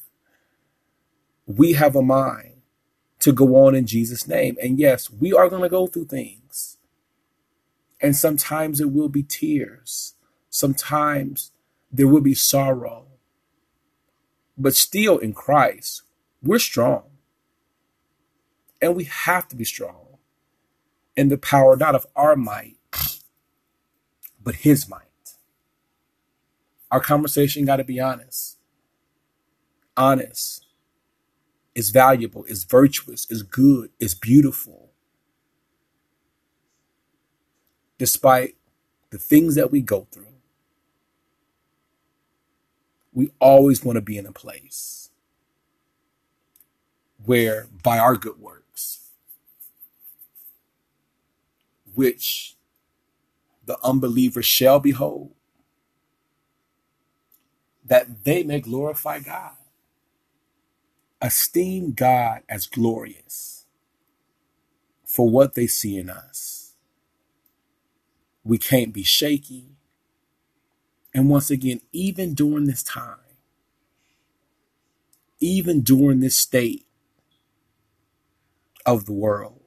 We 1.46 1.74
have 1.74 1.96
a 1.96 2.02
mind 2.02 2.62
to 3.20 3.32
go 3.32 3.56
on 3.56 3.74
in 3.74 3.86
Jesus' 3.86 4.26
name. 4.26 4.56
And 4.62 4.78
yes, 4.78 5.10
we 5.10 5.32
are 5.32 5.48
going 5.48 5.62
to 5.62 5.68
go 5.68 5.86
through 5.86 6.06
things. 6.06 6.78
And 8.00 8.16
sometimes 8.16 8.80
it 8.80 8.90
will 8.90 9.08
be 9.08 9.22
tears. 9.22 10.14
Sometimes 10.48 11.52
there 11.92 12.08
will 12.08 12.22
be 12.22 12.34
sorrow. 12.34 13.06
But 14.56 14.74
still 14.74 15.18
in 15.18 15.32
Christ, 15.32 16.02
we're 16.42 16.58
strong. 16.58 17.04
And 18.80 18.96
we 18.96 19.04
have 19.04 19.48
to 19.48 19.56
be 19.56 19.64
strong 19.64 20.18
in 21.16 21.28
the 21.28 21.38
power 21.38 21.76
not 21.76 21.94
of 21.94 22.06
our 22.16 22.36
might, 22.36 22.76
but 24.50 24.56
his 24.56 24.88
mind. 24.88 25.04
Our 26.90 26.98
conversation 26.98 27.64
got 27.64 27.76
to 27.76 27.84
be 27.84 28.00
honest. 28.00 28.58
Honest 29.96 30.66
is 31.72 31.90
valuable, 31.90 32.42
is 32.46 32.64
virtuous, 32.64 33.30
is 33.30 33.44
good, 33.44 33.90
is 34.00 34.12
beautiful. 34.12 34.90
Despite 37.96 38.56
the 39.10 39.18
things 39.18 39.54
that 39.54 39.70
we 39.70 39.82
go 39.82 40.08
through, 40.10 40.26
we 43.12 43.30
always 43.38 43.84
want 43.84 43.98
to 43.98 44.02
be 44.02 44.18
in 44.18 44.26
a 44.26 44.32
place 44.32 45.10
where, 47.24 47.68
by 47.84 48.00
our 48.00 48.16
good 48.16 48.40
works, 48.40 49.10
which 51.94 52.56
the 53.70 53.78
unbeliever 53.84 54.42
shall 54.42 54.80
behold, 54.80 55.30
that 57.84 58.24
they 58.24 58.42
may 58.42 58.60
glorify 58.60 59.20
God. 59.20 59.52
Esteem 61.22 61.92
God 61.92 62.42
as 62.48 62.66
glorious 62.66 63.66
for 65.04 65.30
what 65.30 65.54
they 65.54 65.68
see 65.68 65.96
in 65.96 66.10
us. 66.10 66.74
We 68.42 68.58
can't 68.58 68.92
be 68.92 69.04
shaky. 69.04 69.76
And 71.14 71.30
once 71.30 71.48
again, 71.48 71.80
even 71.92 72.34
during 72.34 72.64
this 72.64 72.82
time, 72.82 73.18
even 75.38 75.82
during 75.82 76.18
this 76.18 76.36
state 76.36 76.86
of 78.84 79.06
the 79.06 79.12
world, 79.12 79.60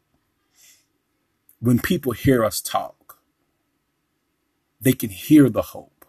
when 1.62 1.80
people 1.80 2.12
hear 2.12 2.44
us 2.44 2.60
talk, 2.60 2.98
they 4.84 4.94
can 4.94 5.12
hear 5.12 5.50
the 5.50 5.64
hope 5.64 6.06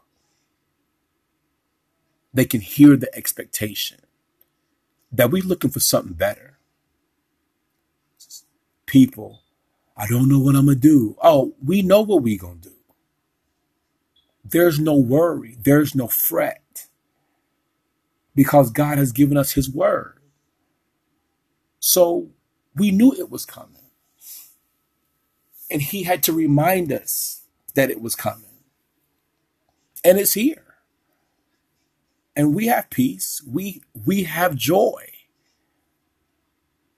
they 2.34 2.46
can 2.46 2.60
hear 2.62 2.96
the 2.96 3.14
expectation 3.16 4.00
that 5.12 5.30
we're 5.30 5.42
looking 5.44 5.70
for 5.70 5.80
something 5.80 6.14
better. 6.14 6.52
people, 8.86 9.42
I 9.96 10.06
don't 10.08 10.28
know 10.30 10.40
what 10.40 10.56
I'm 10.56 10.66
going 10.66 10.80
to 10.80 10.82
do. 10.82 11.16
Oh, 11.22 11.54
we 11.64 11.82
know 11.82 12.02
what 12.02 12.22
we're 12.22 12.38
going 12.38 12.60
to 12.60 12.70
do. 12.70 12.76
There's 14.44 14.80
no 14.80 14.96
worry. 14.96 15.56
There's 15.60 15.94
no 15.94 16.08
fret 16.08 16.88
because 18.34 18.70
God 18.70 18.98
has 18.98 19.12
given 19.12 19.36
us 19.36 19.52
his 19.52 19.70
word. 19.70 20.18
So 21.80 22.30
we 22.76 22.90
knew 22.90 23.12
it 23.12 23.30
was 23.30 23.46
coming. 23.46 23.70
And 25.70 25.82
he 25.82 26.04
had 26.04 26.22
to 26.24 26.32
remind 26.32 26.92
us 26.92 27.42
that 27.74 27.90
it 27.90 28.00
was 28.00 28.14
coming. 28.14 28.53
And 30.04 30.18
it's 30.18 30.34
here. 30.34 30.62
And 32.36 32.54
we 32.54 32.66
have 32.66 32.90
peace. 32.90 33.42
We 33.46 33.82
we 34.06 34.24
have 34.24 34.54
joy. 34.56 35.10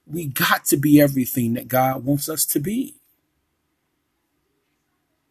We 0.07 0.27
got 0.27 0.65
to 0.67 0.77
be 0.77 1.01
everything 1.01 1.55
that 1.55 1.69
God 1.69 2.05
wants 2.05 2.29
us 2.29 2.45
to 2.47 2.61
be. 2.61 2.97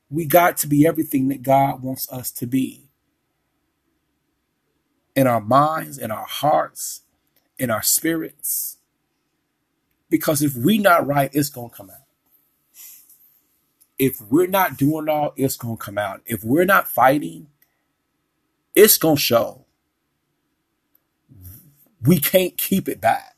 We 0.09 0.25
got 0.25 0.57
to 0.57 0.67
be 0.67 0.85
everything 0.85 1.29
that 1.29 1.43
God 1.43 1.81
wants 1.81 2.11
us 2.11 2.31
to 2.33 2.45
be. 2.45 2.89
In 5.15 5.27
our 5.27 5.41
minds, 5.41 5.97
in 5.97 6.11
our 6.11 6.25
hearts, 6.25 7.01
in 7.57 7.71
our 7.71 7.81
spirits. 7.81 8.77
Because 10.09 10.41
if 10.41 10.55
we're 10.55 10.81
not 10.81 11.07
right, 11.07 11.29
it's 11.33 11.49
going 11.49 11.69
to 11.69 11.75
come 11.75 11.89
out. 11.89 12.03
If 13.97 14.21
we're 14.21 14.47
not 14.47 14.77
doing 14.77 15.09
all, 15.09 15.33
it's 15.37 15.57
going 15.57 15.77
to 15.77 15.83
come 15.83 15.97
out. 15.97 16.21
If 16.25 16.43
we're 16.43 16.65
not 16.65 16.87
fighting, 16.87 17.47
it's 18.75 18.97
going 18.97 19.15
to 19.15 19.21
show. 19.21 19.65
We 22.01 22.19
can't 22.19 22.57
keep 22.57 22.87
it 22.87 23.01
back. 23.01 23.35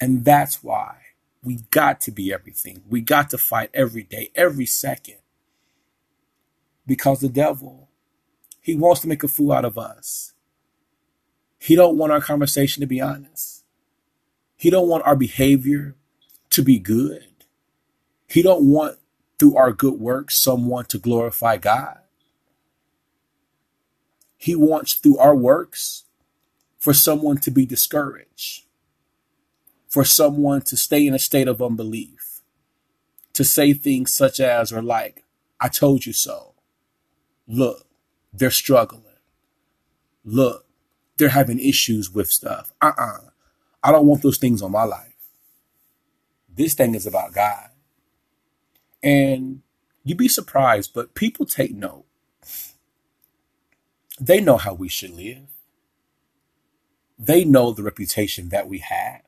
And 0.00 0.24
that's 0.24 0.62
why 0.62 0.96
we 1.42 1.60
got 1.70 2.00
to 2.02 2.10
be 2.10 2.32
everything. 2.32 2.82
We 2.88 3.00
got 3.00 3.30
to 3.30 3.38
fight 3.38 3.70
every 3.74 4.02
day, 4.02 4.30
every 4.34 4.66
second. 4.66 5.16
Because 6.86 7.20
the 7.20 7.28
devil, 7.28 7.88
he 8.60 8.74
wants 8.74 9.00
to 9.02 9.08
make 9.08 9.22
a 9.22 9.28
fool 9.28 9.52
out 9.52 9.64
of 9.64 9.78
us. 9.78 10.34
He 11.58 11.74
don't 11.74 11.96
want 11.96 12.12
our 12.12 12.20
conversation 12.20 12.80
to 12.80 12.86
be 12.86 13.00
honest. 13.00 13.64
He 14.56 14.70
don't 14.70 14.88
want 14.88 15.04
our 15.06 15.16
behavior 15.16 15.96
to 16.50 16.62
be 16.62 16.78
good. 16.78 17.26
He 18.26 18.42
don't 18.42 18.64
want 18.64 18.98
through 19.38 19.56
our 19.56 19.72
good 19.72 19.94
works 19.94 20.36
someone 20.36 20.84
to 20.86 20.98
glorify 20.98 21.56
God. 21.56 21.99
He 24.40 24.56
wants 24.56 24.94
through 24.94 25.18
our 25.18 25.36
works 25.36 26.04
for 26.78 26.94
someone 26.94 27.38
to 27.38 27.50
be 27.50 27.66
discouraged 27.66 28.64
for 29.90 30.04
someone 30.04 30.62
to 30.62 30.76
stay 30.76 31.04
in 31.04 31.14
a 31.14 31.18
state 31.18 31.48
of 31.48 31.60
unbelief, 31.60 32.40
to 33.32 33.42
say 33.42 33.72
things 33.72 34.12
such 34.12 34.38
as 34.38 34.72
or 34.72 34.80
like, 34.80 35.24
I 35.60 35.68
told 35.68 36.06
you 36.06 36.12
so. 36.12 36.54
Look, 37.48 37.86
they're 38.32 38.52
struggling. 38.52 39.02
Look, 40.24 40.66
they're 41.16 41.30
having 41.30 41.58
issues 41.58 42.14
with 42.14 42.30
stuff. 42.30 42.72
Uh 42.80 42.92
uh-uh. 42.96 43.04
uh 43.04 43.30
I 43.82 43.92
don't 43.92 44.06
want 44.06 44.22
those 44.22 44.38
things 44.38 44.62
on 44.62 44.70
my 44.72 44.84
life. 44.84 45.14
This 46.48 46.74
thing 46.74 46.94
is 46.94 47.06
about 47.06 47.34
God. 47.34 47.70
And 49.02 49.62
you'd 50.04 50.18
be 50.18 50.28
surprised, 50.28 50.92
but 50.94 51.14
people 51.14 51.46
take 51.46 51.74
note. 51.74 52.04
They 54.20 54.40
know 54.40 54.58
how 54.58 54.74
we 54.74 54.88
should 54.88 55.12
live. 55.12 55.48
They 57.18 57.44
know 57.44 57.72
the 57.72 57.82
reputation 57.82 58.50
that 58.50 58.68
we 58.68 58.78
have. 58.78 59.22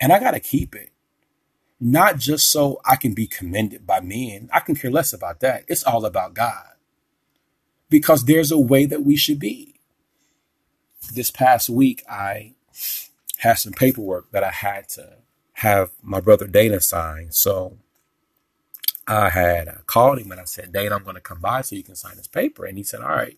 And 0.00 0.12
I 0.12 0.18
got 0.20 0.32
to 0.32 0.40
keep 0.40 0.74
it. 0.74 0.92
Not 1.80 2.18
just 2.18 2.50
so 2.50 2.80
I 2.84 2.96
can 2.96 3.14
be 3.14 3.26
commended 3.26 3.86
by 3.86 4.00
men. 4.00 4.50
I 4.52 4.60
can 4.60 4.74
care 4.74 4.90
less 4.90 5.14
about 5.14 5.40
that. 5.40 5.64
It's 5.66 5.82
all 5.84 6.04
about 6.04 6.34
God. 6.34 6.66
Because 7.88 8.24
there's 8.24 8.52
a 8.52 8.58
way 8.58 8.84
that 8.84 9.02
we 9.02 9.16
should 9.16 9.38
be. 9.38 9.80
This 11.14 11.30
past 11.30 11.70
week, 11.70 12.04
I 12.08 12.54
had 13.38 13.54
some 13.54 13.72
paperwork 13.72 14.30
that 14.32 14.44
I 14.44 14.50
had 14.50 14.88
to 14.90 15.16
have 15.54 15.90
my 16.02 16.20
brother 16.20 16.46
Dana 16.46 16.80
sign. 16.80 17.32
So 17.32 17.78
I 19.10 19.30
had 19.30 19.86
called 19.86 20.18
him 20.20 20.30
and 20.32 20.40
I 20.40 20.44
said, 20.44 20.72
Dana, 20.72 20.94
I'm 20.96 21.04
going 21.04 21.16
to 21.16 21.20
come 21.20 21.40
by 21.40 21.62
so 21.62 21.76
you 21.76 21.82
can 21.82 21.96
sign 21.96 22.16
this 22.16 22.28
paper. 22.28 22.64
And 22.64 22.78
he 22.78 22.84
said, 22.84 23.00
All 23.00 23.08
right. 23.08 23.36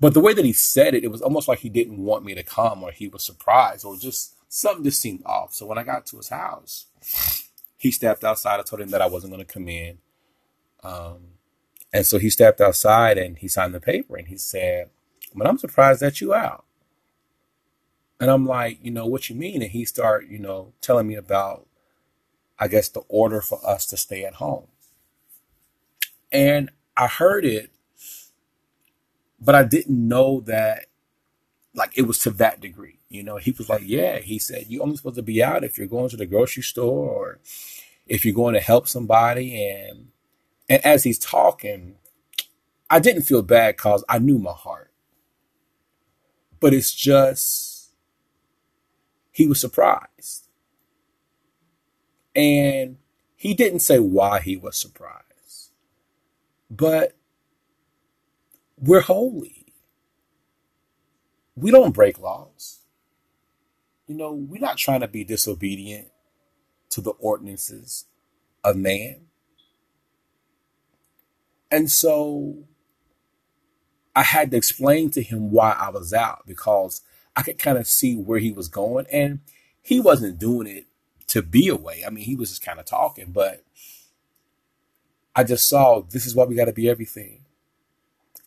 But 0.00 0.14
the 0.14 0.20
way 0.20 0.34
that 0.34 0.44
he 0.44 0.52
said 0.52 0.94
it, 0.94 1.04
it 1.04 1.10
was 1.10 1.22
almost 1.22 1.48
like 1.48 1.60
he 1.60 1.68
didn't 1.68 1.98
want 1.98 2.24
me 2.24 2.34
to 2.34 2.42
come 2.42 2.82
or 2.82 2.92
he 2.92 3.08
was 3.08 3.24
surprised 3.24 3.84
or 3.84 3.96
just 3.96 4.36
something 4.48 4.84
just 4.84 5.00
seemed 5.00 5.22
off. 5.26 5.54
So 5.54 5.66
when 5.66 5.78
I 5.78 5.82
got 5.82 6.06
to 6.06 6.18
his 6.18 6.28
house, 6.28 6.86
he 7.76 7.90
stepped 7.90 8.24
outside. 8.24 8.60
I 8.60 8.62
told 8.62 8.80
him 8.80 8.90
that 8.90 9.02
I 9.02 9.08
wasn't 9.08 9.32
going 9.32 9.44
to 9.44 9.52
come 9.52 9.68
in. 9.68 9.98
Um, 10.84 11.18
and 11.92 12.06
so 12.06 12.18
he 12.18 12.30
stepped 12.30 12.60
outside 12.60 13.18
and 13.18 13.38
he 13.38 13.48
signed 13.48 13.74
the 13.74 13.80
paper 13.80 14.16
and 14.16 14.28
he 14.28 14.36
said, 14.36 14.90
But 15.34 15.46
I'm 15.46 15.58
surprised 15.58 16.00
that 16.00 16.20
you 16.20 16.34
out. 16.34 16.64
And 18.20 18.30
I'm 18.30 18.46
like, 18.46 18.80
you 18.82 18.90
know, 18.90 19.06
what 19.06 19.30
you 19.30 19.36
mean? 19.36 19.62
And 19.62 19.70
he 19.70 19.84
started, 19.84 20.30
you 20.30 20.38
know, 20.40 20.72
telling 20.80 21.06
me 21.06 21.14
about, 21.14 21.67
I 22.58 22.68
guess, 22.68 22.88
the 22.88 23.02
order 23.08 23.40
for 23.40 23.60
us 23.66 23.86
to 23.86 23.96
stay 23.96 24.24
at 24.24 24.34
home. 24.34 24.66
And 26.32 26.70
I 26.96 27.06
heard 27.06 27.44
it, 27.44 27.70
but 29.40 29.54
I 29.54 29.64
didn't 29.64 30.08
know 30.08 30.40
that, 30.42 30.86
like, 31.74 31.96
it 31.96 32.02
was 32.02 32.18
to 32.20 32.30
that 32.30 32.60
degree. 32.60 32.98
You 33.08 33.22
know, 33.22 33.36
he 33.36 33.52
was 33.52 33.68
like, 33.68 33.82
yeah, 33.84 34.18
he 34.18 34.38
said, 34.38 34.66
you're 34.68 34.82
only 34.82 34.96
supposed 34.96 35.16
to 35.16 35.22
be 35.22 35.42
out 35.42 35.64
if 35.64 35.78
you're 35.78 35.86
going 35.86 36.10
to 36.10 36.16
the 36.16 36.26
grocery 36.26 36.62
store 36.62 37.08
or 37.08 37.38
if 38.06 38.24
you're 38.24 38.34
going 38.34 38.54
to 38.54 38.60
help 38.60 38.88
somebody. 38.88 39.64
And, 39.64 40.08
and 40.68 40.84
as 40.84 41.04
he's 41.04 41.18
talking, 41.18 41.96
I 42.90 42.98
didn't 42.98 43.22
feel 43.22 43.42
bad 43.42 43.76
because 43.76 44.04
I 44.08 44.18
knew 44.18 44.38
my 44.38 44.52
heart. 44.52 44.90
But 46.60 46.74
it's 46.74 46.92
just, 46.92 47.92
he 49.30 49.46
was 49.46 49.60
surprised. 49.60 50.47
And 52.38 52.96
he 53.36 53.54
didn't 53.54 53.80
say 53.80 53.98
why 53.98 54.40
he 54.40 54.56
was 54.56 54.76
surprised. 54.76 55.72
But 56.70 57.16
we're 58.78 59.00
holy. 59.00 59.66
We 61.56 61.70
don't 61.70 61.94
break 61.94 62.18
laws 62.20 62.78
you 64.08 64.14
know, 64.14 64.32
we're 64.32 64.60
not 64.60 64.78
trying 64.78 65.00
to 65.00 65.08
be 65.08 65.22
disobedient 65.22 66.08
to 66.90 67.00
the 67.00 67.10
ordinances 67.10 68.06
of 68.64 68.74
man. 68.74 69.26
And 71.70 71.90
so 71.90 72.64
I 74.16 74.22
had 74.22 74.50
to 74.50 74.56
explain 74.56 75.10
to 75.10 75.22
him 75.22 75.52
why 75.52 75.72
I 75.72 75.90
was 75.90 76.14
out 76.14 76.44
because 76.46 77.02
I 77.36 77.42
could 77.42 77.58
kind 77.58 77.76
of 77.76 77.86
see 77.86 78.16
where 78.16 78.38
he 78.38 78.50
was 78.50 78.68
going. 78.68 79.04
And 79.12 79.40
he 79.82 80.00
wasn't 80.00 80.40
doing 80.40 80.66
it 80.66 80.86
to 81.28 81.42
be 81.42 81.68
away. 81.68 82.02
I 82.06 82.10
mean, 82.10 82.24
he 82.24 82.36
was 82.36 82.50
just 82.50 82.64
kind 82.64 82.78
of 82.78 82.86
talking, 82.86 83.32
but 83.32 83.64
I 85.34 85.44
just 85.44 85.68
saw 85.68 86.00
this 86.00 86.26
is 86.26 86.34
why 86.34 86.44
we 86.44 86.54
got 86.54 86.66
to 86.66 86.72
be 86.72 86.88
everything. 86.88 87.44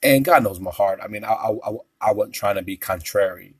And 0.04 0.26
God 0.26 0.44
knows 0.44 0.60
my 0.60 0.72
heart. 0.72 1.00
I 1.02 1.08
mean, 1.08 1.24
I, 1.24 1.34
I, 1.34 1.78
I 2.02 2.12
wasn't 2.12 2.36
trying 2.36 2.56
to 2.56 2.63
be 2.63 2.76
contrary 2.76 3.56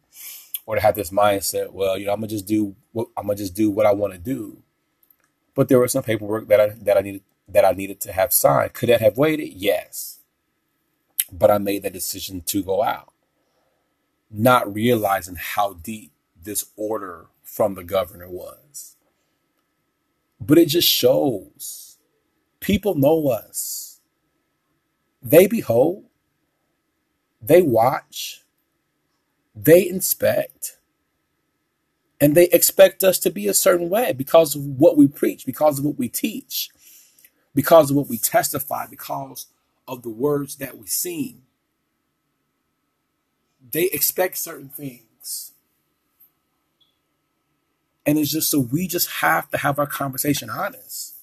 or 0.66 0.76
to 0.76 0.82
have 0.82 0.96
this 0.96 1.10
mindset, 1.10 1.72
well, 1.72 1.98
you 1.98 2.06
know, 2.06 2.14
I'm 2.14 2.20
gonna 2.20 2.28
just 2.28 2.46
do 2.46 2.76
what 2.92 3.08
I'm 3.18 3.26
gonna 3.28 3.38
just 3.38 3.54
do 3.54 3.70
what 3.70 3.86
I 3.86 3.94
want 3.94 4.14
to 4.14 4.20
do. 4.20 4.64
But 5.56 5.68
there 5.68 5.80
was 5.80 5.92
some 5.92 6.04
paperwork 6.04 6.48
that 6.48 6.60
I 6.60 6.70
that 6.82 6.98
I 6.98 7.02
needed 7.02 7.24
that 7.48 7.66
I 7.66 7.72
needed 7.72 8.00
to 8.02 8.14
have 8.14 8.34
signed. 8.34 8.74
Could 8.74 8.90
that 8.90 9.02
have 9.02 9.18
waited? 9.18 9.50
Yes. 9.54 10.20
But 11.32 11.52
I 11.52 11.58
made 11.58 11.84
that 11.84 11.94
decision 11.94 12.42
to 12.48 12.64
go 12.64 12.84
out, 12.84 13.14
not 14.30 14.74
realizing 14.74 15.36
how 15.36 15.74
deep 15.74 16.12
this 16.42 16.66
order 16.76 17.28
from 17.44 17.76
the 17.76 17.84
governor 17.84 18.30
was. 18.30 18.91
But 20.42 20.58
it 20.58 20.68
just 20.68 20.88
shows 20.88 21.98
people 22.60 22.96
know 22.96 23.30
us. 23.30 24.02
They 25.22 25.48
behold, 25.48 26.06
they 27.42 27.62
watch, 27.62 28.44
they 29.56 29.88
inspect 29.88 30.80
and 32.20 32.36
they 32.36 32.46
expect 32.50 33.04
us 33.04 33.20
to 33.20 33.32
be 33.32 33.48
a 33.48 33.54
certain 33.54 33.90
way 33.90 34.14
because 34.14 34.56
of 34.56 34.64
what 34.64 34.98
we 34.98 35.08
preach, 35.08 35.46
because 35.46 35.80
of 35.80 35.86
what 35.86 35.98
we 35.98 36.10
teach, 36.10 36.70
because 37.56 37.90
of 37.90 37.98
what 37.98 38.10
we 38.10 38.18
testify, 38.18 38.86
because 38.88 39.48
of 39.88 40.04
the 40.04 40.10
words 40.10 40.58
that 40.58 40.78
we 40.78 40.88
sing. 40.88 41.44
They 43.72 43.86
expect 43.86 44.38
certain 44.38 44.70
things. 44.70 45.11
And 48.06 48.18
it's 48.18 48.32
just 48.32 48.50
so 48.50 48.60
we 48.60 48.88
just 48.88 49.10
have 49.22 49.50
to 49.52 49.58
have 49.58 49.80
our 49.80 49.88
conversation 49.88 50.50
honest. 50.50 51.16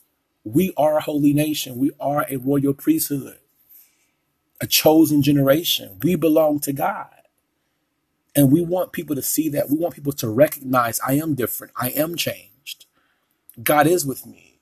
We 0.45 0.73
are 0.77 0.99
a 0.99 1.03
holy 1.03 1.33
nation. 1.33 1.77
We 1.77 1.91
are 2.01 2.27
a 2.29 2.37
royal 2.37 2.75
priesthood, 2.75 3.38
a 4.61 4.67
chosen 4.67 5.23
generation. 5.23 5.99
We 6.03 6.14
belong 6.14 6.61
to 6.61 6.73
God. 6.73 7.09
And 8.37 8.53
we 8.53 8.62
want 8.62 8.93
people 8.93 9.17
to 9.17 9.23
see 9.23 9.49
that. 9.51 9.69
We 9.71 9.77
want 9.79 9.95
people 9.95 10.12
to 10.12 10.29
recognize 10.29 11.01
I 11.07 11.14
am 11.14 11.35
different. 11.35 11.73
I 11.77 11.91
am 11.91 12.17
changed. 12.17 12.87
God 13.62 13.87
is 13.87 14.07
with 14.07 14.27
me. 14.27 14.61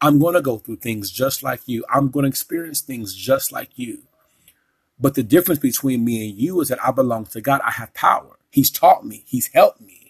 I'm 0.00 0.18
going 0.18 0.34
to 0.34 0.42
go 0.42 0.58
through 0.58 0.76
things 0.76 1.10
just 1.10 1.42
like 1.42 1.62
you. 1.66 1.84
I'm 1.92 2.10
going 2.10 2.24
to 2.24 2.28
experience 2.28 2.82
things 2.82 3.14
just 3.14 3.52
like 3.52 3.70
you. 3.76 4.02
But 5.00 5.14
the 5.14 5.22
difference 5.22 5.60
between 5.60 6.04
me 6.04 6.28
and 6.28 6.38
you 6.38 6.60
is 6.60 6.68
that 6.68 6.84
I 6.84 6.90
belong 6.90 7.26
to 7.26 7.40
God. 7.40 7.60
I 7.64 7.70
have 7.72 7.94
power. 7.94 8.36
He's 8.50 8.70
taught 8.70 9.04
me, 9.06 9.24
He's 9.26 9.48
helped 9.48 9.80
me. 9.80 10.03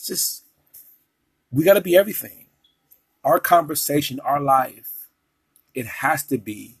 It's 0.00 0.06
just, 0.06 0.44
we 1.52 1.62
got 1.62 1.74
to 1.74 1.82
be 1.82 1.94
everything. 1.94 2.46
Our 3.22 3.38
conversation, 3.38 4.18
our 4.20 4.40
life, 4.40 5.08
it 5.74 5.84
has 5.84 6.24
to 6.28 6.38
be 6.38 6.78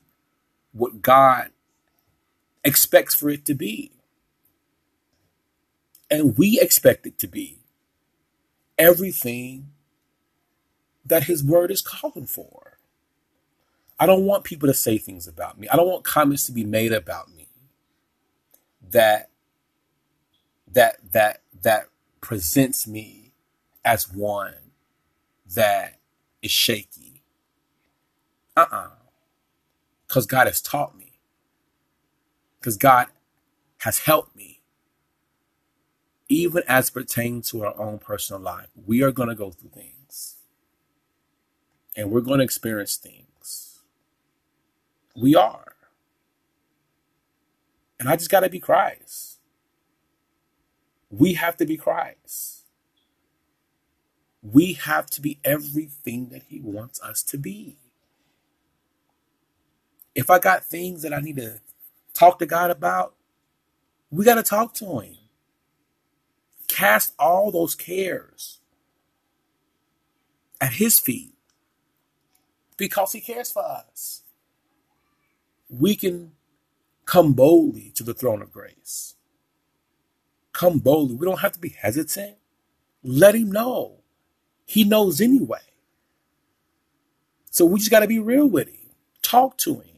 what 0.72 1.02
God 1.02 1.50
expects 2.64 3.14
for 3.14 3.28
it 3.28 3.44
to 3.44 3.52
be. 3.52 3.92
And 6.10 6.38
we 6.38 6.58
expect 6.58 7.06
it 7.06 7.18
to 7.18 7.26
be 7.26 7.58
everything 8.78 9.68
that 11.04 11.24
His 11.24 11.44
Word 11.44 11.70
is 11.70 11.82
calling 11.82 12.26
for. 12.26 12.78
I 13.98 14.06
don't 14.06 14.24
want 14.24 14.44
people 14.44 14.66
to 14.66 14.74
say 14.74 14.96
things 14.96 15.28
about 15.28 15.60
me. 15.60 15.68
I 15.68 15.76
don't 15.76 15.88
want 15.88 16.04
comments 16.04 16.44
to 16.44 16.52
be 16.52 16.64
made 16.64 16.94
about 16.94 17.30
me 17.30 17.48
that 18.90 19.28
that 20.72 20.96
that 21.12 21.42
that 21.60 21.88
presents 22.20 22.86
me 22.86 23.32
as 23.84 24.12
one 24.12 24.54
that 25.54 25.98
is 26.42 26.50
shaky. 26.50 27.22
Uh-uh. 28.56 28.90
Because 30.06 30.26
God 30.26 30.46
has 30.46 30.60
taught 30.60 30.96
me. 30.96 31.20
Because 32.60 32.76
God 32.76 33.06
has 33.78 34.00
helped 34.00 34.36
me. 34.36 34.60
Even 36.28 36.62
as 36.68 36.90
pertains 36.90 37.50
to 37.50 37.64
our 37.64 37.78
own 37.80 37.98
personal 37.98 38.40
life, 38.40 38.68
we 38.86 39.02
are 39.02 39.12
going 39.12 39.28
to 39.28 39.34
go 39.34 39.50
through 39.50 39.70
things. 39.70 40.36
And 41.96 42.10
we're 42.10 42.20
going 42.20 42.38
to 42.38 42.44
experience 42.44 42.96
things. 42.96 43.80
We 45.16 45.34
are. 45.34 45.74
And 47.98 48.08
I 48.08 48.16
just 48.16 48.30
got 48.30 48.40
to 48.40 48.50
be 48.50 48.60
Christ. 48.60 49.29
We 51.10 51.34
have 51.34 51.56
to 51.58 51.66
be 51.66 51.78
Christ. 51.78 52.64
We 54.42 54.74
have 54.74 55.06
to 55.08 55.20
be 55.22 55.40
everything 55.44 56.30
that 56.30 56.44
He 56.48 56.60
wants 56.60 57.02
us 57.02 57.22
to 57.24 57.38
be. 57.38 57.78
If 60.14 60.30
I 60.30 60.38
got 60.40 60.64
things 60.64 61.02
that 61.02 61.14
I 61.14 61.20
need 61.20 61.36
to 61.36 61.60
talk 62.14 62.38
to 62.40 62.46
God 62.46 62.70
about, 62.70 63.14
we 64.10 64.24
got 64.24 64.36
to 64.36 64.44
talk 64.44 64.74
to 64.76 65.00
Him. 65.00 65.16
Cast 66.68 67.14
all 67.18 67.50
those 67.52 67.74
cares 67.74 68.60
at 70.60 70.74
His 70.74 71.00
feet 71.00 71.34
because 72.76 73.12
He 73.12 73.20
cares 73.20 73.52
for 73.52 73.64
us. 73.64 74.22
We 75.70 75.96
can 75.96 76.32
come 77.06 77.34
boldly 77.34 77.92
to 77.96 78.04
the 78.04 78.14
throne 78.14 78.42
of 78.42 78.52
grace. 78.52 79.14
Come 80.60 80.80
boldly. 80.80 81.16
We 81.16 81.24
don't 81.24 81.40
have 81.40 81.52
to 81.52 81.58
be 81.58 81.70
hesitant. 81.70 82.36
Let 83.02 83.34
Him 83.34 83.50
know. 83.50 84.02
He 84.66 84.84
knows 84.84 85.18
anyway. 85.18 85.62
So 87.50 87.64
we 87.64 87.78
just 87.78 87.90
got 87.90 88.00
to 88.00 88.06
be 88.06 88.18
real 88.18 88.46
with 88.46 88.68
Him. 88.68 88.90
Talk 89.22 89.56
to 89.58 89.76
Him. 89.76 89.96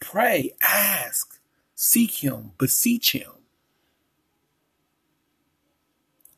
Pray, 0.00 0.52
ask, 0.62 1.40
seek 1.74 2.22
Him, 2.22 2.52
beseech 2.56 3.10
Him. 3.16 3.32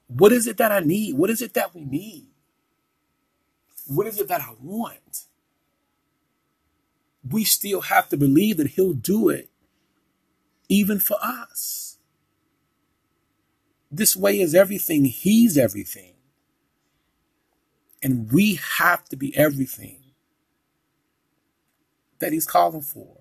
What 0.06 0.32
is 0.32 0.46
it 0.46 0.56
that 0.56 0.72
I 0.72 0.80
need? 0.80 1.18
What 1.18 1.28
is 1.28 1.42
it 1.42 1.52
that 1.52 1.74
we 1.74 1.84
need? 1.84 2.28
What 3.86 4.06
is 4.06 4.18
it 4.18 4.28
that 4.28 4.40
I 4.40 4.54
want? 4.62 5.26
We 7.30 7.44
still 7.44 7.82
have 7.82 8.08
to 8.08 8.16
believe 8.16 8.56
that 8.56 8.68
He'll 8.68 8.94
do 8.94 9.28
it 9.28 9.50
even 10.70 10.98
for 11.00 11.18
us. 11.22 11.89
This 13.90 14.16
way 14.16 14.40
is 14.40 14.54
everything. 14.54 15.04
He's 15.04 15.58
everything. 15.58 16.14
And 18.02 18.30
we 18.32 18.60
have 18.78 19.04
to 19.06 19.16
be 19.16 19.36
everything 19.36 19.98
that 22.20 22.32
He's 22.32 22.46
calling 22.46 22.82
for. 22.82 23.16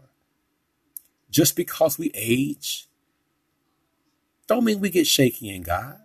Just 1.30 1.56
because 1.56 1.98
we 1.98 2.12
age, 2.14 2.88
don't 4.48 4.64
mean 4.64 4.80
we 4.80 4.90
get 4.90 5.08
shaky 5.08 5.50
in 5.50 5.64
God. 5.64 6.00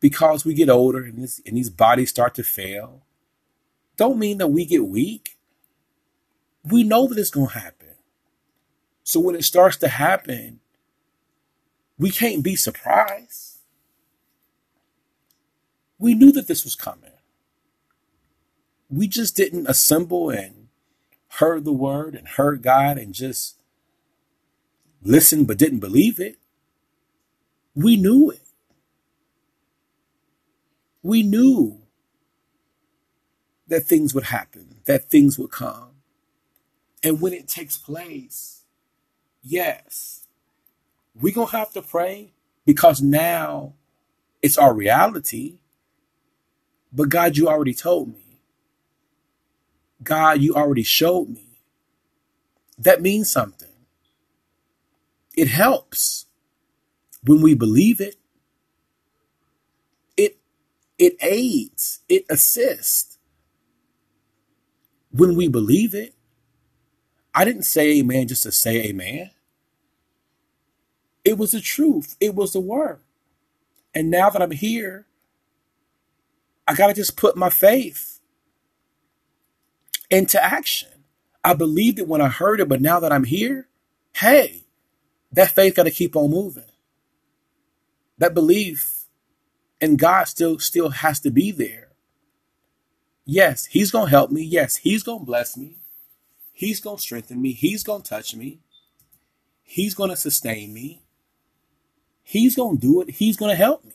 Because 0.00 0.44
we 0.44 0.54
get 0.54 0.68
older 0.68 1.02
and, 1.02 1.22
this, 1.22 1.40
and 1.46 1.56
these 1.56 1.70
bodies 1.70 2.10
start 2.10 2.34
to 2.34 2.44
fail, 2.44 3.02
don't 3.96 4.18
mean 4.18 4.38
that 4.38 4.48
we 4.48 4.64
get 4.64 4.86
weak. 4.86 5.38
We 6.62 6.82
know 6.84 7.06
that 7.06 7.18
it's 7.18 7.30
going 7.30 7.48
to 7.48 7.58
happen. 7.58 7.94
So 9.02 9.20
when 9.20 9.34
it 9.34 9.44
starts 9.44 9.76
to 9.78 9.88
happen, 9.88 10.60
we 11.98 12.10
can't 12.10 12.42
be 12.42 12.56
surprised. 12.56 13.58
We 15.98 16.14
knew 16.14 16.32
that 16.32 16.46
this 16.46 16.64
was 16.64 16.74
coming. 16.74 17.10
We 18.90 19.08
just 19.08 19.36
didn't 19.36 19.66
assemble 19.66 20.30
and 20.30 20.68
heard 21.28 21.64
the 21.64 21.72
word 21.72 22.14
and 22.14 22.28
heard 22.28 22.62
God 22.62 22.98
and 22.98 23.14
just 23.14 23.56
listened 25.02 25.46
but 25.46 25.58
didn't 25.58 25.80
believe 25.80 26.20
it. 26.20 26.36
We 27.74 27.96
knew 27.96 28.30
it. 28.30 28.42
We 31.02 31.22
knew 31.22 31.82
that 33.68 33.84
things 33.84 34.14
would 34.14 34.24
happen, 34.24 34.80
that 34.86 35.08
things 35.10 35.38
would 35.38 35.50
come. 35.50 35.90
And 37.02 37.20
when 37.20 37.32
it 37.32 37.48
takes 37.48 37.76
place, 37.76 38.64
yes, 39.42 40.25
we're 41.20 41.34
going 41.34 41.48
to 41.48 41.56
have 41.56 41.72
to 41.72 41.82
pray 41.82 42.32
because 42.66 43.02
now 43.02 43.74
it's 44.42 44.58
our 44.58 44.74
reality. 44.74 45.58
But 46.92 47.08
God, 47.10 47.36
you 47.36 47.48
already 47.48 47.74
told 47.74 48.14
me. 48.14 48.40
God, 50.02 50.40
you 50.40 50.54
already 50.54 50.82
showed 50.82 51.28
me. 51.30 51.60
That 52.78 53.02
means 53.02 53.30
something. 53.30 53.68
It 55.36 55.48
helps 55.48 56.26
when 57.24 57.42
we 57.42 57.54
believe 57.54 58.00
it. 58.00 58.16
It 60.16 60.38
it 60.98 61.16
aids, 61.20 62.00
it 62.08 62.24
assists 62.30 63.18
when 65.10 65.36
we 65.36 65.48
believe 65.48 65.94
it. 65.94 66.14
I 67.34 67.44
didn't 67.44 67.64
say 67.64 67.98
amen 67.98 68.28
just 68.28 68.44
to 68.44 68.52
say 68.52 68.82
amen. 68.84 69.30
It 71.26 71.36
was 71.36 71.50
the 71.50 71.60
truth. 71.60 72.16
It 72.20 72.36
was 72.36 72.52
the 72.52 72.60
word. 72.60 73.00
And 73.92 74.12
now 74.12 74.30
that 74.30 74.40
I'm 74.40 74.52
here, 74.52 75.08
I 76.68 76.74
got 76.76 76.86
to 76.86 76.94
just 76.94 77.16
put 77.16 77.36
my 77.36 77.50
faith 77.50 78.20
into 80.08 80.42
action. 80.42 80.88
I 81.42 81.54
believed 81.54 81.98
it 81.98 82.06
when 82.06 82.20
I 82.20 82.28
heard 82.28 82.60
it, 82.60 82.68
but 82.68 82.80
now 82.80 83.00
that 83.00 83.12
I'm 83.12 83.24
here, 83.24 83.66
hey, 84.14 84.66
that 85.32 85.50
faith 85.50 85.74
got 85.74 85.82
to 85.82 85.90
keep 85.90 86.14
on 86.14 86.30
moving. 86.30 86.62
That 88.18 88.32
belief 88.32 89.06
in 89.80 89.96
God 89.96 90.28
still 90.28 90.60
still 90.60 90.90
has 90.90 91.18
to 91.20 91.30
be 91.32 91.50
there. 91.50 91.88
Yes, 93.24 93.64
he's 93.66 93.90
going 93.90 94.06
to 94.06 94.10
help 94.10 94.30
me. 94.30 94.42
Yes, 94.42 94.76
he's 94.76 95.02
going 95.02 95.20
to 95.20 95.26
bless 95.26 95.56
me. 95.56 95.78
He's 96.52 96.78
going 96.80 96.98
to 96.98 97.02
strengthen 97.02 97.42
me. 97.42 97.50
He's 97.50 97.82
going 97.82 98.02
to 98.02 98.08
touch 98.08 98.36
me. 98.36 98.60
He's 99.64 99.94
going 99.96 100.10
to 100.10 100.16
sustain 100.16 100.72
me. 100.72 101.02
He's 102.28 102.56
to 102.78 102.86
do 102.86 103.00
it. 103.02 103.10
He's 103.10 103.36
to 103.50 103.56
help 103.56 103.84
me 103.84 103.92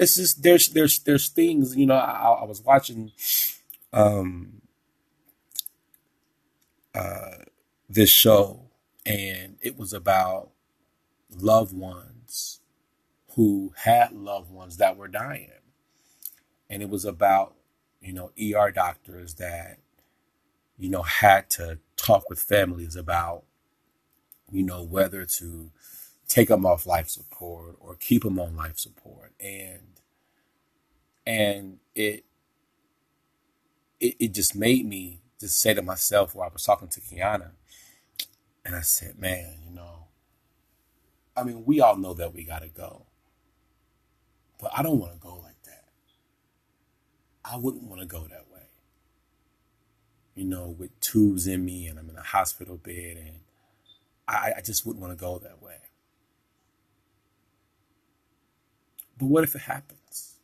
it's 0.00 0.16
just 0.16 0.42
there's 0.42 0.68
there's 0.70 0.98
there's 1.00 1.28
things 1.28 1.76
you 1.76 1.84
know 1.84 1.94
I, 1.94 2.30
I 2.40 2.44
was 2.44 2.62
watching 2.62 3.12
um 3.92 4.62
uh 6.94 7.44
this 7.88 8.08
show 8.08 8.62
and 9.04 9.56
it 9.60 9.78
was 9.78 9.92
about 9.92 10.50
loved 11.36 11.76
ones 11.76 12.60
who 13.36 13.74
had 13.76 14.12
loved 14.12 14.50
ones 14.50 14.78
that 14.78 14.96
were 14.96 15.06
dying 15.06 15.50
and 16.70 16.82
it 16.82 16.88
was 16.88 17.04
about 17.04 17.54
you 18.00 18.14
know 18.14 18.30
ER 18.40 18.70
doctors 18.70 19.34
that 19.34 19.80
you 20.78 20.88
know 20.88 21.02
had 21.02 21.50
to 21.50 21.78
talk 21.96 22.30
with 22.30 22.40
families 22.40 22.96
about 22.96 23.44
you 24.50 24.62
know 24.62 24.82
whether 24.82 25.26
to 25.26 25.70
take 26.30 26.48
them 26.48 26.64
off 26.64 26.86
life 26.86 27.10
support 27.10 27.76
or 27.80 27.96
keep 27.96 28.22
them 28.22 28.40
on 28.40 28.56
life 28.56 28.78
support 28.78 29.32
and 29.40 29.82
and 31.26 31.78
it 31.94 32.24
it, 34.00 34.16
it 34.18 34.34
just 34.34 34.56
made 34.56 34.86
me 34.86 35.20
just 35.38 35.60
say 35.60 35.74
to 35.74 35.82
myself 35.82 36.34
while 36.34 36.48
I 36.48 36.52
was 36.52 36.64
talking 36.64 36.88
to 36.88 37.00
Kiana, 37.00 37.50
and 38.64 38.74
I 38.74 38.80
said, 38.80 39.18
man, 39.18 39.56
you 39.66 39.74
know, 39.74 40.06
I 41.36 41.44
mean, 41.44 41.64
we 41.64 41.80
all 41.80 41.96
know 41.96 42.14
that 42.14 42.34
we 42.34 42.44
gotta 42.44 42.68
go. 42.68 43.06
But 44.60 44.72
I 44.76 44.82
don't 44.82 44.98
want 44.98 45.14
to 45.14 45.18
go 45.18 45.36
like 45.42 45.62
that. 45.64 45.84
I 47.44 47.56
wouldn't 47.56 47.84
want 47.84 48.00
to 48.02 48.06
go 48.06 48.22
that 48.24 48.46
way. 48.52 48.60
You 50.34 50.44
know, 50.44 50.68
with 50.78 50.98
tubes 51.00 51.46
in 51.46 51.64
me 51.64 51.86
and 51.86 51.98
I'm 51.98 52.10
in 52.10 52.16
a 52.16 52.22
hospital 52.22 52.76
bed 52.76 53.16
and 53.16 53.40
I, 54.28 54.52
I 54.58 54.60
just 54.60 54.84
wouldn't 54.86 55.02
want 55.02 55.18
to 55.18 55.22
go 55.22 55.38
that 55.38 55.62
way. 55.62 55.76
But 59.20 59.26
what 59.28 59.44
if 59.44 59.56
it 59.56 59.62
happens? 59.62 60.36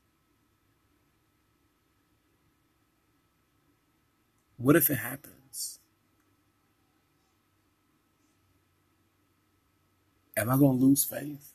What 4.58 4.76
if 4.76 4.90
it 4.90 4.96
happens? 4.96 5.80
Am 10.36 10.50
I 10.50 10.56
going 10.58 10.78
to 10.78 10.84
lose 10.86 11.04
faith? 11.04 11.52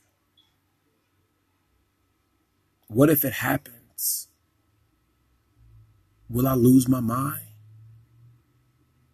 What 2.87 3.09
if 3.09 3.25
it 3.25 3.33
happens? 3.33 4.29
Will 6.29 6.47
I 6.47 6.55
lose 6.55 6.87
my 6.87 7.01
mind? 7.01 7.41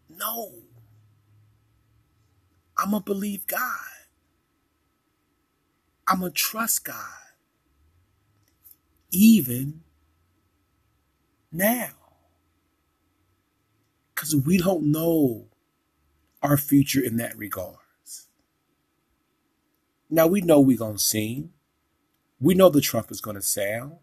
No. 0.09 0.51
I'm 2.77 2.91
going 2.91 3.03
to 3.03 3.05
believe 3.05 3.47
God. 3.47 3.79
I'm 6.07 6.21
going 6.21 6.31
to 6.33 6.35
trust 6.37 6.85
God. 6.85 7.26
Even 9.11 9.81
now. 11.51 11.89
Because 14.13 14.35
we 14.35 14.57
don't 14.57 14.91
know 14.91 15.45
our 16.41 16.57
future 16.57 17.01
in 17.03 17.17
that 17.17 17.37
regards. 17.37 18.27
Now 20.09 20.27
we 20.27 20.41
know 20.41 20.59
we're 20.59 20.77
going 20.77 20.97
to 20.97 21.03
sing. 21.03 21.51
We 22.39 22.53
know 22.53 22.69
the 22.69 22.81
trumpet 22.81 23.11
is 23.11 23.21
going 23.21 23.35
to 23.35 23.41
sound. 23.41 23.97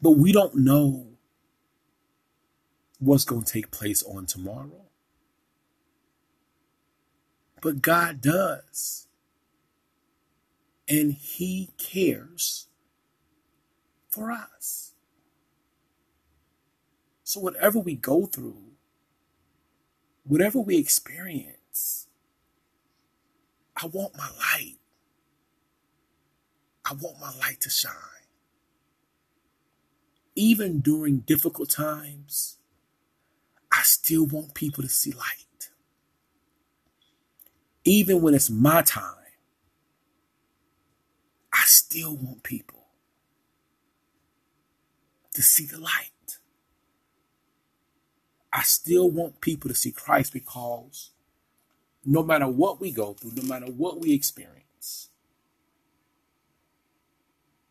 But 0.00 0.12
we 0.12 0.32
don't 0.32 0.56
know 0.56 1.14
what's 2.98 3.24
going 3.24 3.42
to 3.44 3.52
take 3.52 3.70
place 3.70 4.02
on 4.02 4.26
tomorrow. 4.26 4.86
But 7.60 7.82
God 7.82 8.20
does. 8.20 9.06
And 10.88 11.12
He 11.12 11.70
cares 11.78 12.68
for 14.14 14.30
us. 14.30 14.92
So, 17.24 17.40
whatever 17.40 17.78
we 17.80 17.96
go 17.96 18.26
through, 18.26 18.62
whatever 20.24 20.60
we 20.60 20.78
experience, 20.78 22.06
I 23.76 23.86
want 23.86 24.16
my 24.16 24.28
light. 24.28 24.76
I 26.84 26.92
want 26.92 27.18
my 27.20 27.32
light 27.40 27.60
to 27.62 27.70
shine. 27.70 27.92
Even 30.36 30.80
during 30.80 31.20
difficult 31.20 31.70
times, 31.70 32.58
I 33.72 33.82
still 33.82 34.26
want 34.26 34.54
people 34.54 34.82
to 34.82 34.88
see 34.88 35.12
light. 35.12 35.70
Even 37.84 38.22
when 38.22 38.34
it's 38.34 38.50
my 38.50 38.82
time, 38.82 39.14
I 41.52 41.62
still 41.66 42.16
want 42.16 42.42
people 42.42 42.83
to 45.34 45.42
see 45.42 45.66
the 45.66 45.78
light. 45.78 46.38
I 48.52 48.62
still 48.62 49.10
want 49.10 49.40
people 49.40 49.68
to 49.68 49.74
see 49.74 49.90
Christ 49.90 50.32
because 50.32 51.10
no 52.04 52.22
matter 52.22 52.46
what 52.48 52.80
we 52.80 52.92
go 52.92 53.14
through, 53.14 53.32
no 53.34 53.42
matter 53.42 53.66
what 53.66 54.00
we 54.00 54.12
experience, 54.12 55.10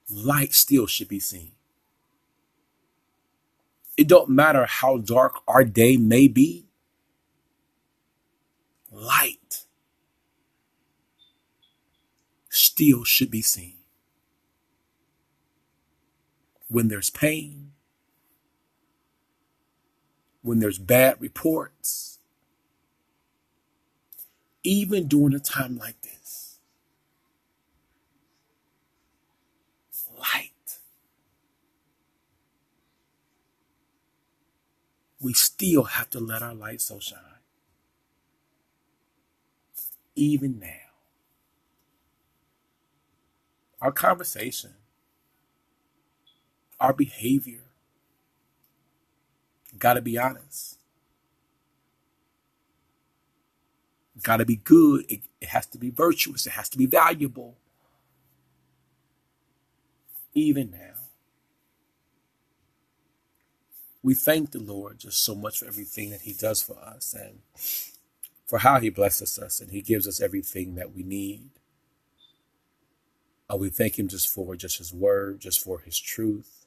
light 0.09 0.53
still 0.53 0.87
should 0.87 1.07
be 1.07 1.19
seen. 1.19 1.53
It 3.95 4.07
don't 4.07 4.29
matter 4.29 4.65
how 4.65 4.97
dark 4.97 5.39
our 5.47 5.63
day 5.63 5.97
may 5.97 6.27
be. 6.27 6.65
Light 8.91 9.65
still 12.49 13.03
should 13.03 13.31
be 13.31 13.41
seen. 13.41 13.82
When 16.73 16.89
there's 16.89 17.11
pain, 17.11 17.73
when 20.43 20.59
there's 20.59 20.79
bad 20.79 21.21
reports, 21.21 22.19
even 24.63 25.07
during 25.07 25.35
a 25.35 25.39
time 25.39 25.77
like 25.77 26.01
this, 26.01 26.59
light 30.19 30.79
we 35.21 35.33
still 35.33 35.83
have 35.85 36.09
to 36.11 36.19
let 36.19 36.43
our 36.43 36.53
light 36.53 36.81
so 36.81 36.99
shine. 36.99 37.19
Even 40.15 40.59
now. 40.59 40.69
Our 43.81 43.91
conversation, 43.91 44.71
our 46.83 46.93
behavior, 46.93 47.63
got 49.79 49.95
to 49.95 50.01
be 50.03 50.19
honest. 50.19 50.79
Got 54.23 54.37
to 54.37 54.45
be 54.45 54.57
good. 54.57 55.05
It, 55.09 55.21
it 55.41 55.49
has 55.49 55.65
to 55.67 55.79
be 55.79 55.89
virtuous. 55.91 56.47
It 56.47 56.51
has 56.51 56.69
to 56.69 56.77
be 56.77 56.85
valuable. 56.87 57.57
Even 60.33 60.71
now. 60.71 61.03
we 64.03 64.13
thank 64.13 64.51
the 64.51 64.59
Lord 64.59 64.99
just 64.99 65.23
so 65.23 65.35
much 65.35 65.59
for 65.59 65.65
everything 65.67 66.11
that 66.11 66.21
He 66.21 66.33
does 66.33 66.61
for 66.61 66.77
us 66.79 67.15
and 67.19 67.39
for 68.47 68.59
how 68.59 68.79
He 68.79 68.89
blesses 68.89 69.39
us 69.39 69.61
and 69.61 69.71
He 69.71 69.81
gives 69.81 70.07
us 70.07 70.21
everything 70.21 70.75
that 70.75 70.93
we 70.95 71.03
need. 71.03 71.49
Uh, 73.51 73.57
we 73.57 73.69
thank 73.69 73.99
Him 73.99 74.07
just 74.07 74.29
for 74.29 74.55
just 74.55 74.79
His 74.79 74.93
word, 74.93 75.39
just 75.41 75.63
for 75.63 75.79
His 75.79 75.99
truth, 75.99 76.62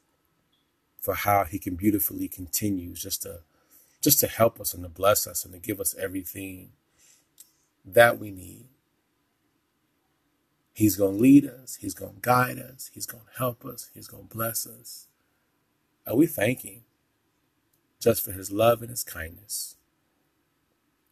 for 1.07 1.15
how 1.15 1.45
He 1.45 1.59
can 1.59 1.77
beautifully 1.77 2.29
continue 2.29 2.93
just 2.93 3.23
to 3.23 3.41
just 4.03 4.21
to 4.21 4.27
help 4.27 4.61
us 4.61 4.75
and 4.75 4.83
to 4.83 4.91
bless 4.91 5.27
us 5.27 5.45
and 5.45 5.55
to 5.55 5.59
give 5.59 5.81
us 5.81 5.95
everything 5.99 6.73
that 7.85 8.19
we 8.19 8.31
need. 8.31 8.67
He's 10.75 10.97
going 10.97 11.17
to 11.17 11.23
lead 11.23 11.47
us. 11.47 11.79
He's 11.81 11.95
going 11.95 12.17
to 12.17 12.21
guide 12.21 12.59
us. 12.59 12.91
He's 12.93 13.07
going 13.07 13.25
to 13.25 13.39
help 13.39 13.65
us. 13.65 13.91
He's 13.95 14.07
going 14.07 14.29
to 14.29 14.37
bless 14.37 14.67
us. 14.67 15.07
And 16.05 16.19
we 16.19 16.27
thank 16.27 16.61
Him 16.61 16.83
just 18.01 18.25
for 18.25 18.33
his 18.33 18.53
love 18.53 18.83
and 18.83 18.91
his 18.91 19.05
kindness. 19.05 19.77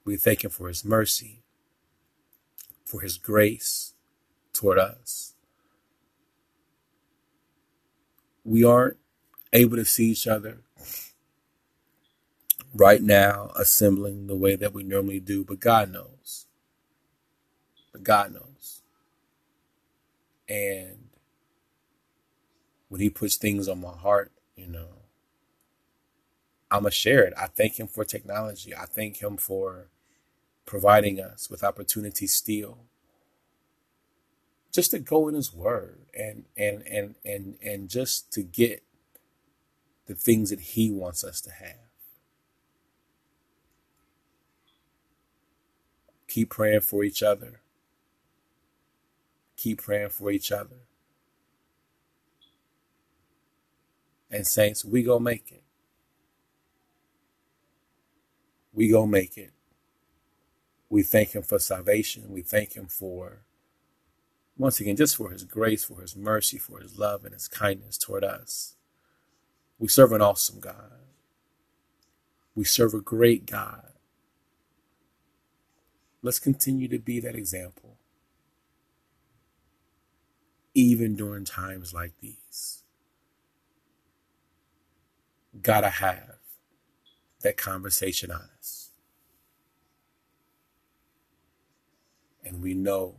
We 0.04 0.16
thank 0.16 0.44
him 0.44 0.50
for 0.50 0.68
his 0.68 0.84
mercy, 0.84 1.42
for 2.84 3.00
his 3.00 3.18
grace 3.18 3.94
toward 4.52 4.78
us. 4.78 5.34
We 8.44 8.62
aren't 8.62 8.98
able 9.54 9.78
to 9.78 9.86
see 9.86 10.10
each 10.10 10.28
other 10.28 10.60
right 12.74 13.02
now, 13.02 13.52
assembling 13.56 14.28
the 14.28 14.36
way 14.36 14.56
that 14.56 14.74
we 14.74 14.84
normally 14.84 15.20
do, 15.20 15.44
but 15.44 15.60
God 15.60 15.92
knows. 15.92 16.46
But 17.92 18.04
God 18.04 18.34
knows. 18.34 18.82
And 20.48 21.08
when 22.88 23.00
He 23.00 23.10
puts 23.10 23.36
things 23.36 23.68
on 23.68 23.80
my 23.80 23.92
heart, 23.92 24.32
you 24.56 24.68
know, 24.68 24.88
I'm 26.70 26.82
going 26.82 26.92
to 26.92 26.96
share 26.96 27.24
it. 27.24 27.34
I 27.38 27.46
thank 27.46 27.78
him 27.78 27.86
for 27.88 28.04
technology. 28.04 28.74
I 28.76 28.86
thank 28.86 29.22
him 29.22 29.36
for 29.38 29.88
providing 30.66 31.20
us 31.20 31.50
with 31.50 31.64
opportunity 31.64 32.26
still 32.26 32.78
just 34.72 34.92
to 34.92 34.98
go 35.00 35.28
in 35.28 35.34
his 35.34 35.52
word 35.54 36.00
and 36.18 36.44
and 36.56 36.82
and 36.86 37.14
and 37.24 37.56
and 37.62 37.88
just 37.90 38.32
to 38.32 38.42
get 38.42 38.82
the 40.06 40.14
things 40.14 40.50
that 40.50 40.60
he 40.60 40.90
wants 40.90 41.24
us 41.24 41.40
to 41.42 41.50
have. 41.50 41.76
Keep 46.28 46.50
praying 46.50 46.80
for 46.80 47.04
each 47.04 47.22
other. 47.22 47.60
Keep 49.56 49.82
praying 49.82 50.10
for 50.10 50.30
each 50.30 50.50
other. 50.50 50.88
And 54.30 54.46
saints, 54.46 54.84
we 54.84 55.02
go 55.02 55.18
make 55.18 55.52
it 55.52 55.64
we 58.74 58.88
gonna 58.90 59.06
make 59.06 59.38
it. 59.38 59.52
We 60.90 61.02
thank 61.02 61.30
him 61.34 61.42
for 61.42 61.58
salvation. 61.58 62.24
We 62.28 62.42
thank 62.42 62.74
him 62.74 62.86
for, 62.86 63.44
once 64.58 64.80
again, 64.80 64.96
just 64.96 65.16
for 65.16 65.30
his 65.30 65.44
grace, 65.44 65.84
for 65.84 66.00
his 66.00 66.16
mercy, 66.16 66.58
for 66.58 66.80
his 66.80 66.98
love 66.98 67.24
and 67.24 67.32
his 67.32 67.48
kindness 67.48 67.96
toward 67.96 68.24
us. 68.24 68.76
We 69.84 69.88
serve 69.88 70.12
an 70.12 70.22
awesome 70.22 70.60
God. 70.60 70.92
We 72.54 72.64
serve 72.64 72.94
a 72.94 73.02
great 73.02 73.46
God. 73.46 73.92
Let's 76.22 76.40
continue 76.40 76.88
to 76.88 76.98
be 76.98 77.20
that 77.20 77.36
example. 77.36 77.98
even 80.74 81.16
during 81.16 81.44
times 81.44 81.94
like 81.94 82.12
these. 82.20 82.82
Gotta 85.62 85.90
have 85.90 86.36
that 87.42 87.56
conversation 87.56 88.30
honest. 88.32 88.90
And 92.44 92.62
we 92.62 92.74
know 92.74 93.16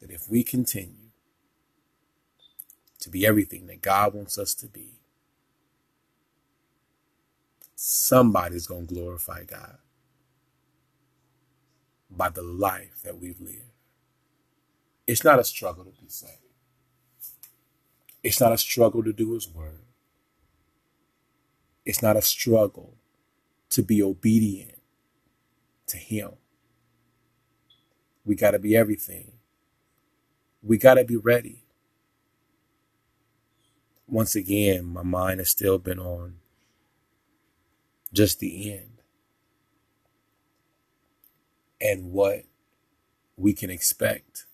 that 0.00 0.10
if 0.10 0.28
we 0.30 0.42
continue 0.42 1.10
to 3.00 3.10
be 3.10 3.26
everything 3.26 3.66
that 3.68 3.82
God 3.82 4.14
wants 4.14 4.38
us 4.38 4.54
to 4.56 4.66
be, 4.66 5.03
somebody's 7.86 8.66
going 8.66 8.86
to 8.86 8.94
glorify 8.94 9.44
God 9.44 9.76
by 12.10 12.30
the 12.30 12.42
life 12.42 13.02
that 13.04 13.20
we've 13.20 13.40
lived. 13.40 13.72
It's 15.06 15.22
not 15.22 15.38
a 15.38 15.44
struggle 15.44 15.84
to 15.84 15.90
be 15.90 16.08
saved. 16.08 16.32
It's 18.22 18.40
not 18.40 18.52
a 18.52 18.58
struggle 18.58 19.04
to 19.04 19.12
do 19.12 19.34
His 19.34 19.50
word. 19.50 19.82
It's 21.84 22.02
not 22.02 22.16
a 22.16 22.22
struggle 22.22 22.94
to 23.68 23.82
be 23.82 24.02
obedient 24.02 24.78
to 25.88 25.98
Him. 25.98 26.30
We 28.24 28.34
got 28.34 28.52
to 28.52 28.58
be 28.58 28.74
everything. 28.74 29.32
We 30.62 30.78
got 30.78 30.94
to 30.94 31.04
be 31.04 31.16
ready. 31.16 31.64
Once 34.08 34.34
again, 34.34 34.86
my 34.86 35.02
mind 35.02 35.40
has 35.40 35.50
still 35.50 35.76
been 35.78 35.98
on 35.98 36.36
just 38.14 38.40
the 38.40 38.72
end 38.72 39.02
and 41.80 42.12
what 42.12 42.44
we 43.36 43.52
can 43.52 43.70
expect, 43.70 44.46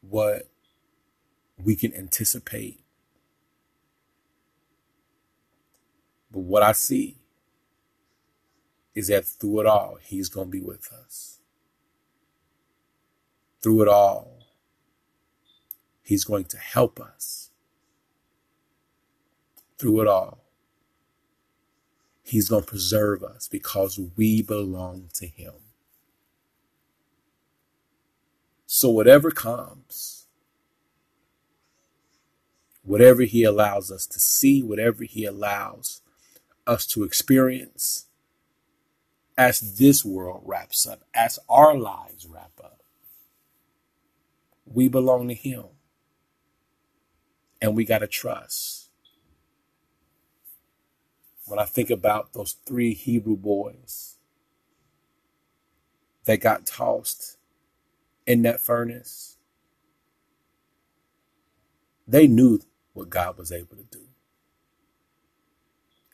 what 0.00 0.48
we 1.58 1.74
can 1.74 1.94
anticipate. 1.94 2.80
But 6.30 6.40
what 6.40 6.62
I 6.62 6.72
see 6.72 7.18
is 8.94 9.08
that 9.08 9.26
through 9.26 9.60
it 9.60 9.66
all, 9.66 9.98
He's 10.02 10.28
going 10.28 10.48
to 10.48 10.50
be 10.52 10.60
with 10.60 10.92
us. 10.92 11.40
Through 13.62 13.82
it 13.82 13.88
all, 13.88 14.46
He's 16.02 16.24
going 16.24 16.44
to 16.46 16.58
help 16.58 17.00
us 17.00 17.49
through 19.80 20.02
it 20.02 20.06
all. 20.06 20.44
He's 22.22 22.48
going 22.50 22.62
to 22.62 22.68
preserve 22.68 23.24
us 23.24 23.48
because 23.48 23.98
we 24.16 24.42
belong 24.42 25.08
to 25.14 25.26
Him. 25.26 25.54
So, 28.66 28.90
whatever 28.90 29.30
comes, 29.30 30.26
whatever 32.82 33.22
He 33.22 33.42
allows 33.42 33.90
us 33.90 34.06
to 34.06 34.20
see, 34.20 34.62
whatever 34.62 35.04
He 35.04 35.24
allows 35.24 36.02
us 36.66 36.86
to 36.88 37.02
experience, 37.02 38.06
as 39.36 39.78
this 39.78 40.04
world 40.04 40.42
wraps 40.44 40.86
up, 40.86 41.02
as 41.14 41.38
our 41.48 41.76
lives 41.76 42.26
wrap 42.26 42.52
up, 42.62 42.82
we 44.66 44.88
belong 44.88 45.26
to 45.28 45.34
Him. 45.34 45.64
And 47.62 47.76
we 47.76 47.84
got 47.84 47.98
to 47.98 48.06
trust 48.06 48.79
when 51.50 51.60
I 51.60 51.66
think 51.66 51.90
about 51.90 52.34
those 52.34 52.56
three 52.66 52.94
Hebrew 52.94 53.36
boys 53.36 54.18
that 56.26 56.40
got 56.40 56.66
tossed 56.66 57.38
in 58.26 58.42
that 58.42 58.60
furnace, 58.60 59.38
they 62.08 62.26
knew 62.28 62.60
what 62.94 63.10
God 63.10 63.38
was 63.38 63.52
able 63.52 63.76
to 63.76 63.84
do. 63.90 64.06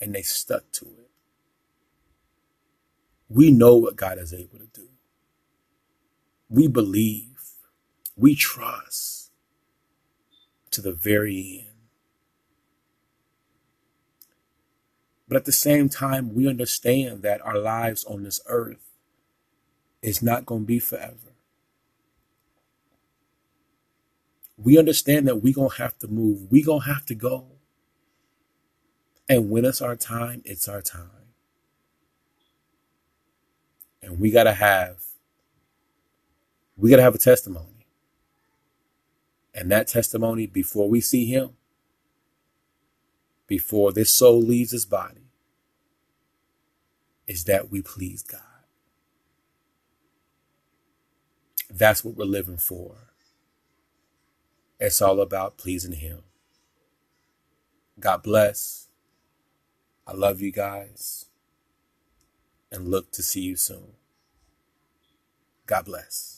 And 0.01 0.15
they 0.15 0.23
stuck 0.23 0.71
to 0.75 0.87
it. 0.87 1.11
We 3.29 3.51
know 3.53 3.77
what 3.77 3.97
God 3.97 4.19
is 4.19 4.35
able 4.35 4.59
to 4.59 4.67
do. 4.73 4.89
We 6.51 6.69
believe. 6.69 7.29
We 8.17 8.35
trust 8.37 9.33
to 10.73 10.83
the 10.83 10.93
very 10.93 11.65
end. 11.66 11.66
But 15.29 15.37
at 15.37 15.45
the 15.45 15.53
same 15.53 15.89
time, 15.89 16.35
we 16.35 16.49
understand 16.49 17.23
that 17.23 17.45
our 17.45 17.59
lives 17.59 18.05
on 18.05 18.23
this 18.23 18.41
earth 18.47 18.93
is 20.03 20.23
not 20.23 20.47
going 20.47 20.63
to 20.63 20.67
be 20.67 20.79
forever. 20.79 21.17
We 24.57 24.79
understand 24.79 25.27
that 25.29 25.43
we're 25.43 25.55
going 25.55 25.71
to 25.71 25.83
have 25.83 25.99
to 25.99 26.09
move. 26.09 26.51
We're 26.51 26.65
going 26.65 26.83
to 26.83 26.87
have 26.95 27.05
to 27.07 27.15
go. 27.15 27.47
And 29.29 29.51
when 29.51 29.65
it's 29.65 29.83
our 29.83 29.97
time, 29.97 30.43
it's 30.45 30.69
our 30.69 30.81
time. 30.81 31.11
And 34.01 34.21
we 34.21 34.31
got 34.31 34.45
to 34.45 34.53
have, 34.53 35.03
we 36.77 36.91
got 36.91 36.97
to 36.97 37.03
have 37.03 37.17
a 37.17 37.19
testimony. 37.19 37.87
And 39.53 39.71
that 39.73 39.89
testimony, 39.89 40.47
before 40.47 40.89
we 40.89 41.01
see 41.01 41.27
him, 41.27 41.51
before 43.47 43.93
this 43.93 44.11
soul 44.11 44.41
leaves 44.43 44.73
this 44.73 44.85
body 44.85 45.31
is 47.27 47.45
that 47.45 47.71
we 47.71 47.83
please 47.83 48.23
God. 48.23 48.41
That's 51.71 52.05
what 52.05 52.17
we're 52.17 52.25
living 52.25 52.59
for. 52.59 52.97
It's 54.81 55.03
all 55.03 55.21
about 55.21 55.59
pleasing 55.59 55.93
Him. 55.93 56.21
God 57.99 58.23
bless. 58.23 58.89
I 60.07 60.13
love 60.13 60.41
you 60.41 60.53
guys 60.53 61.27
and 62.71 62.89
look 62.89 63.11
to 63.13 63.23
see 63.23 63.41
you 63.41 63.57
soon. 63.57 63.95
God 65.67 65.87
bless. 65.87 66.36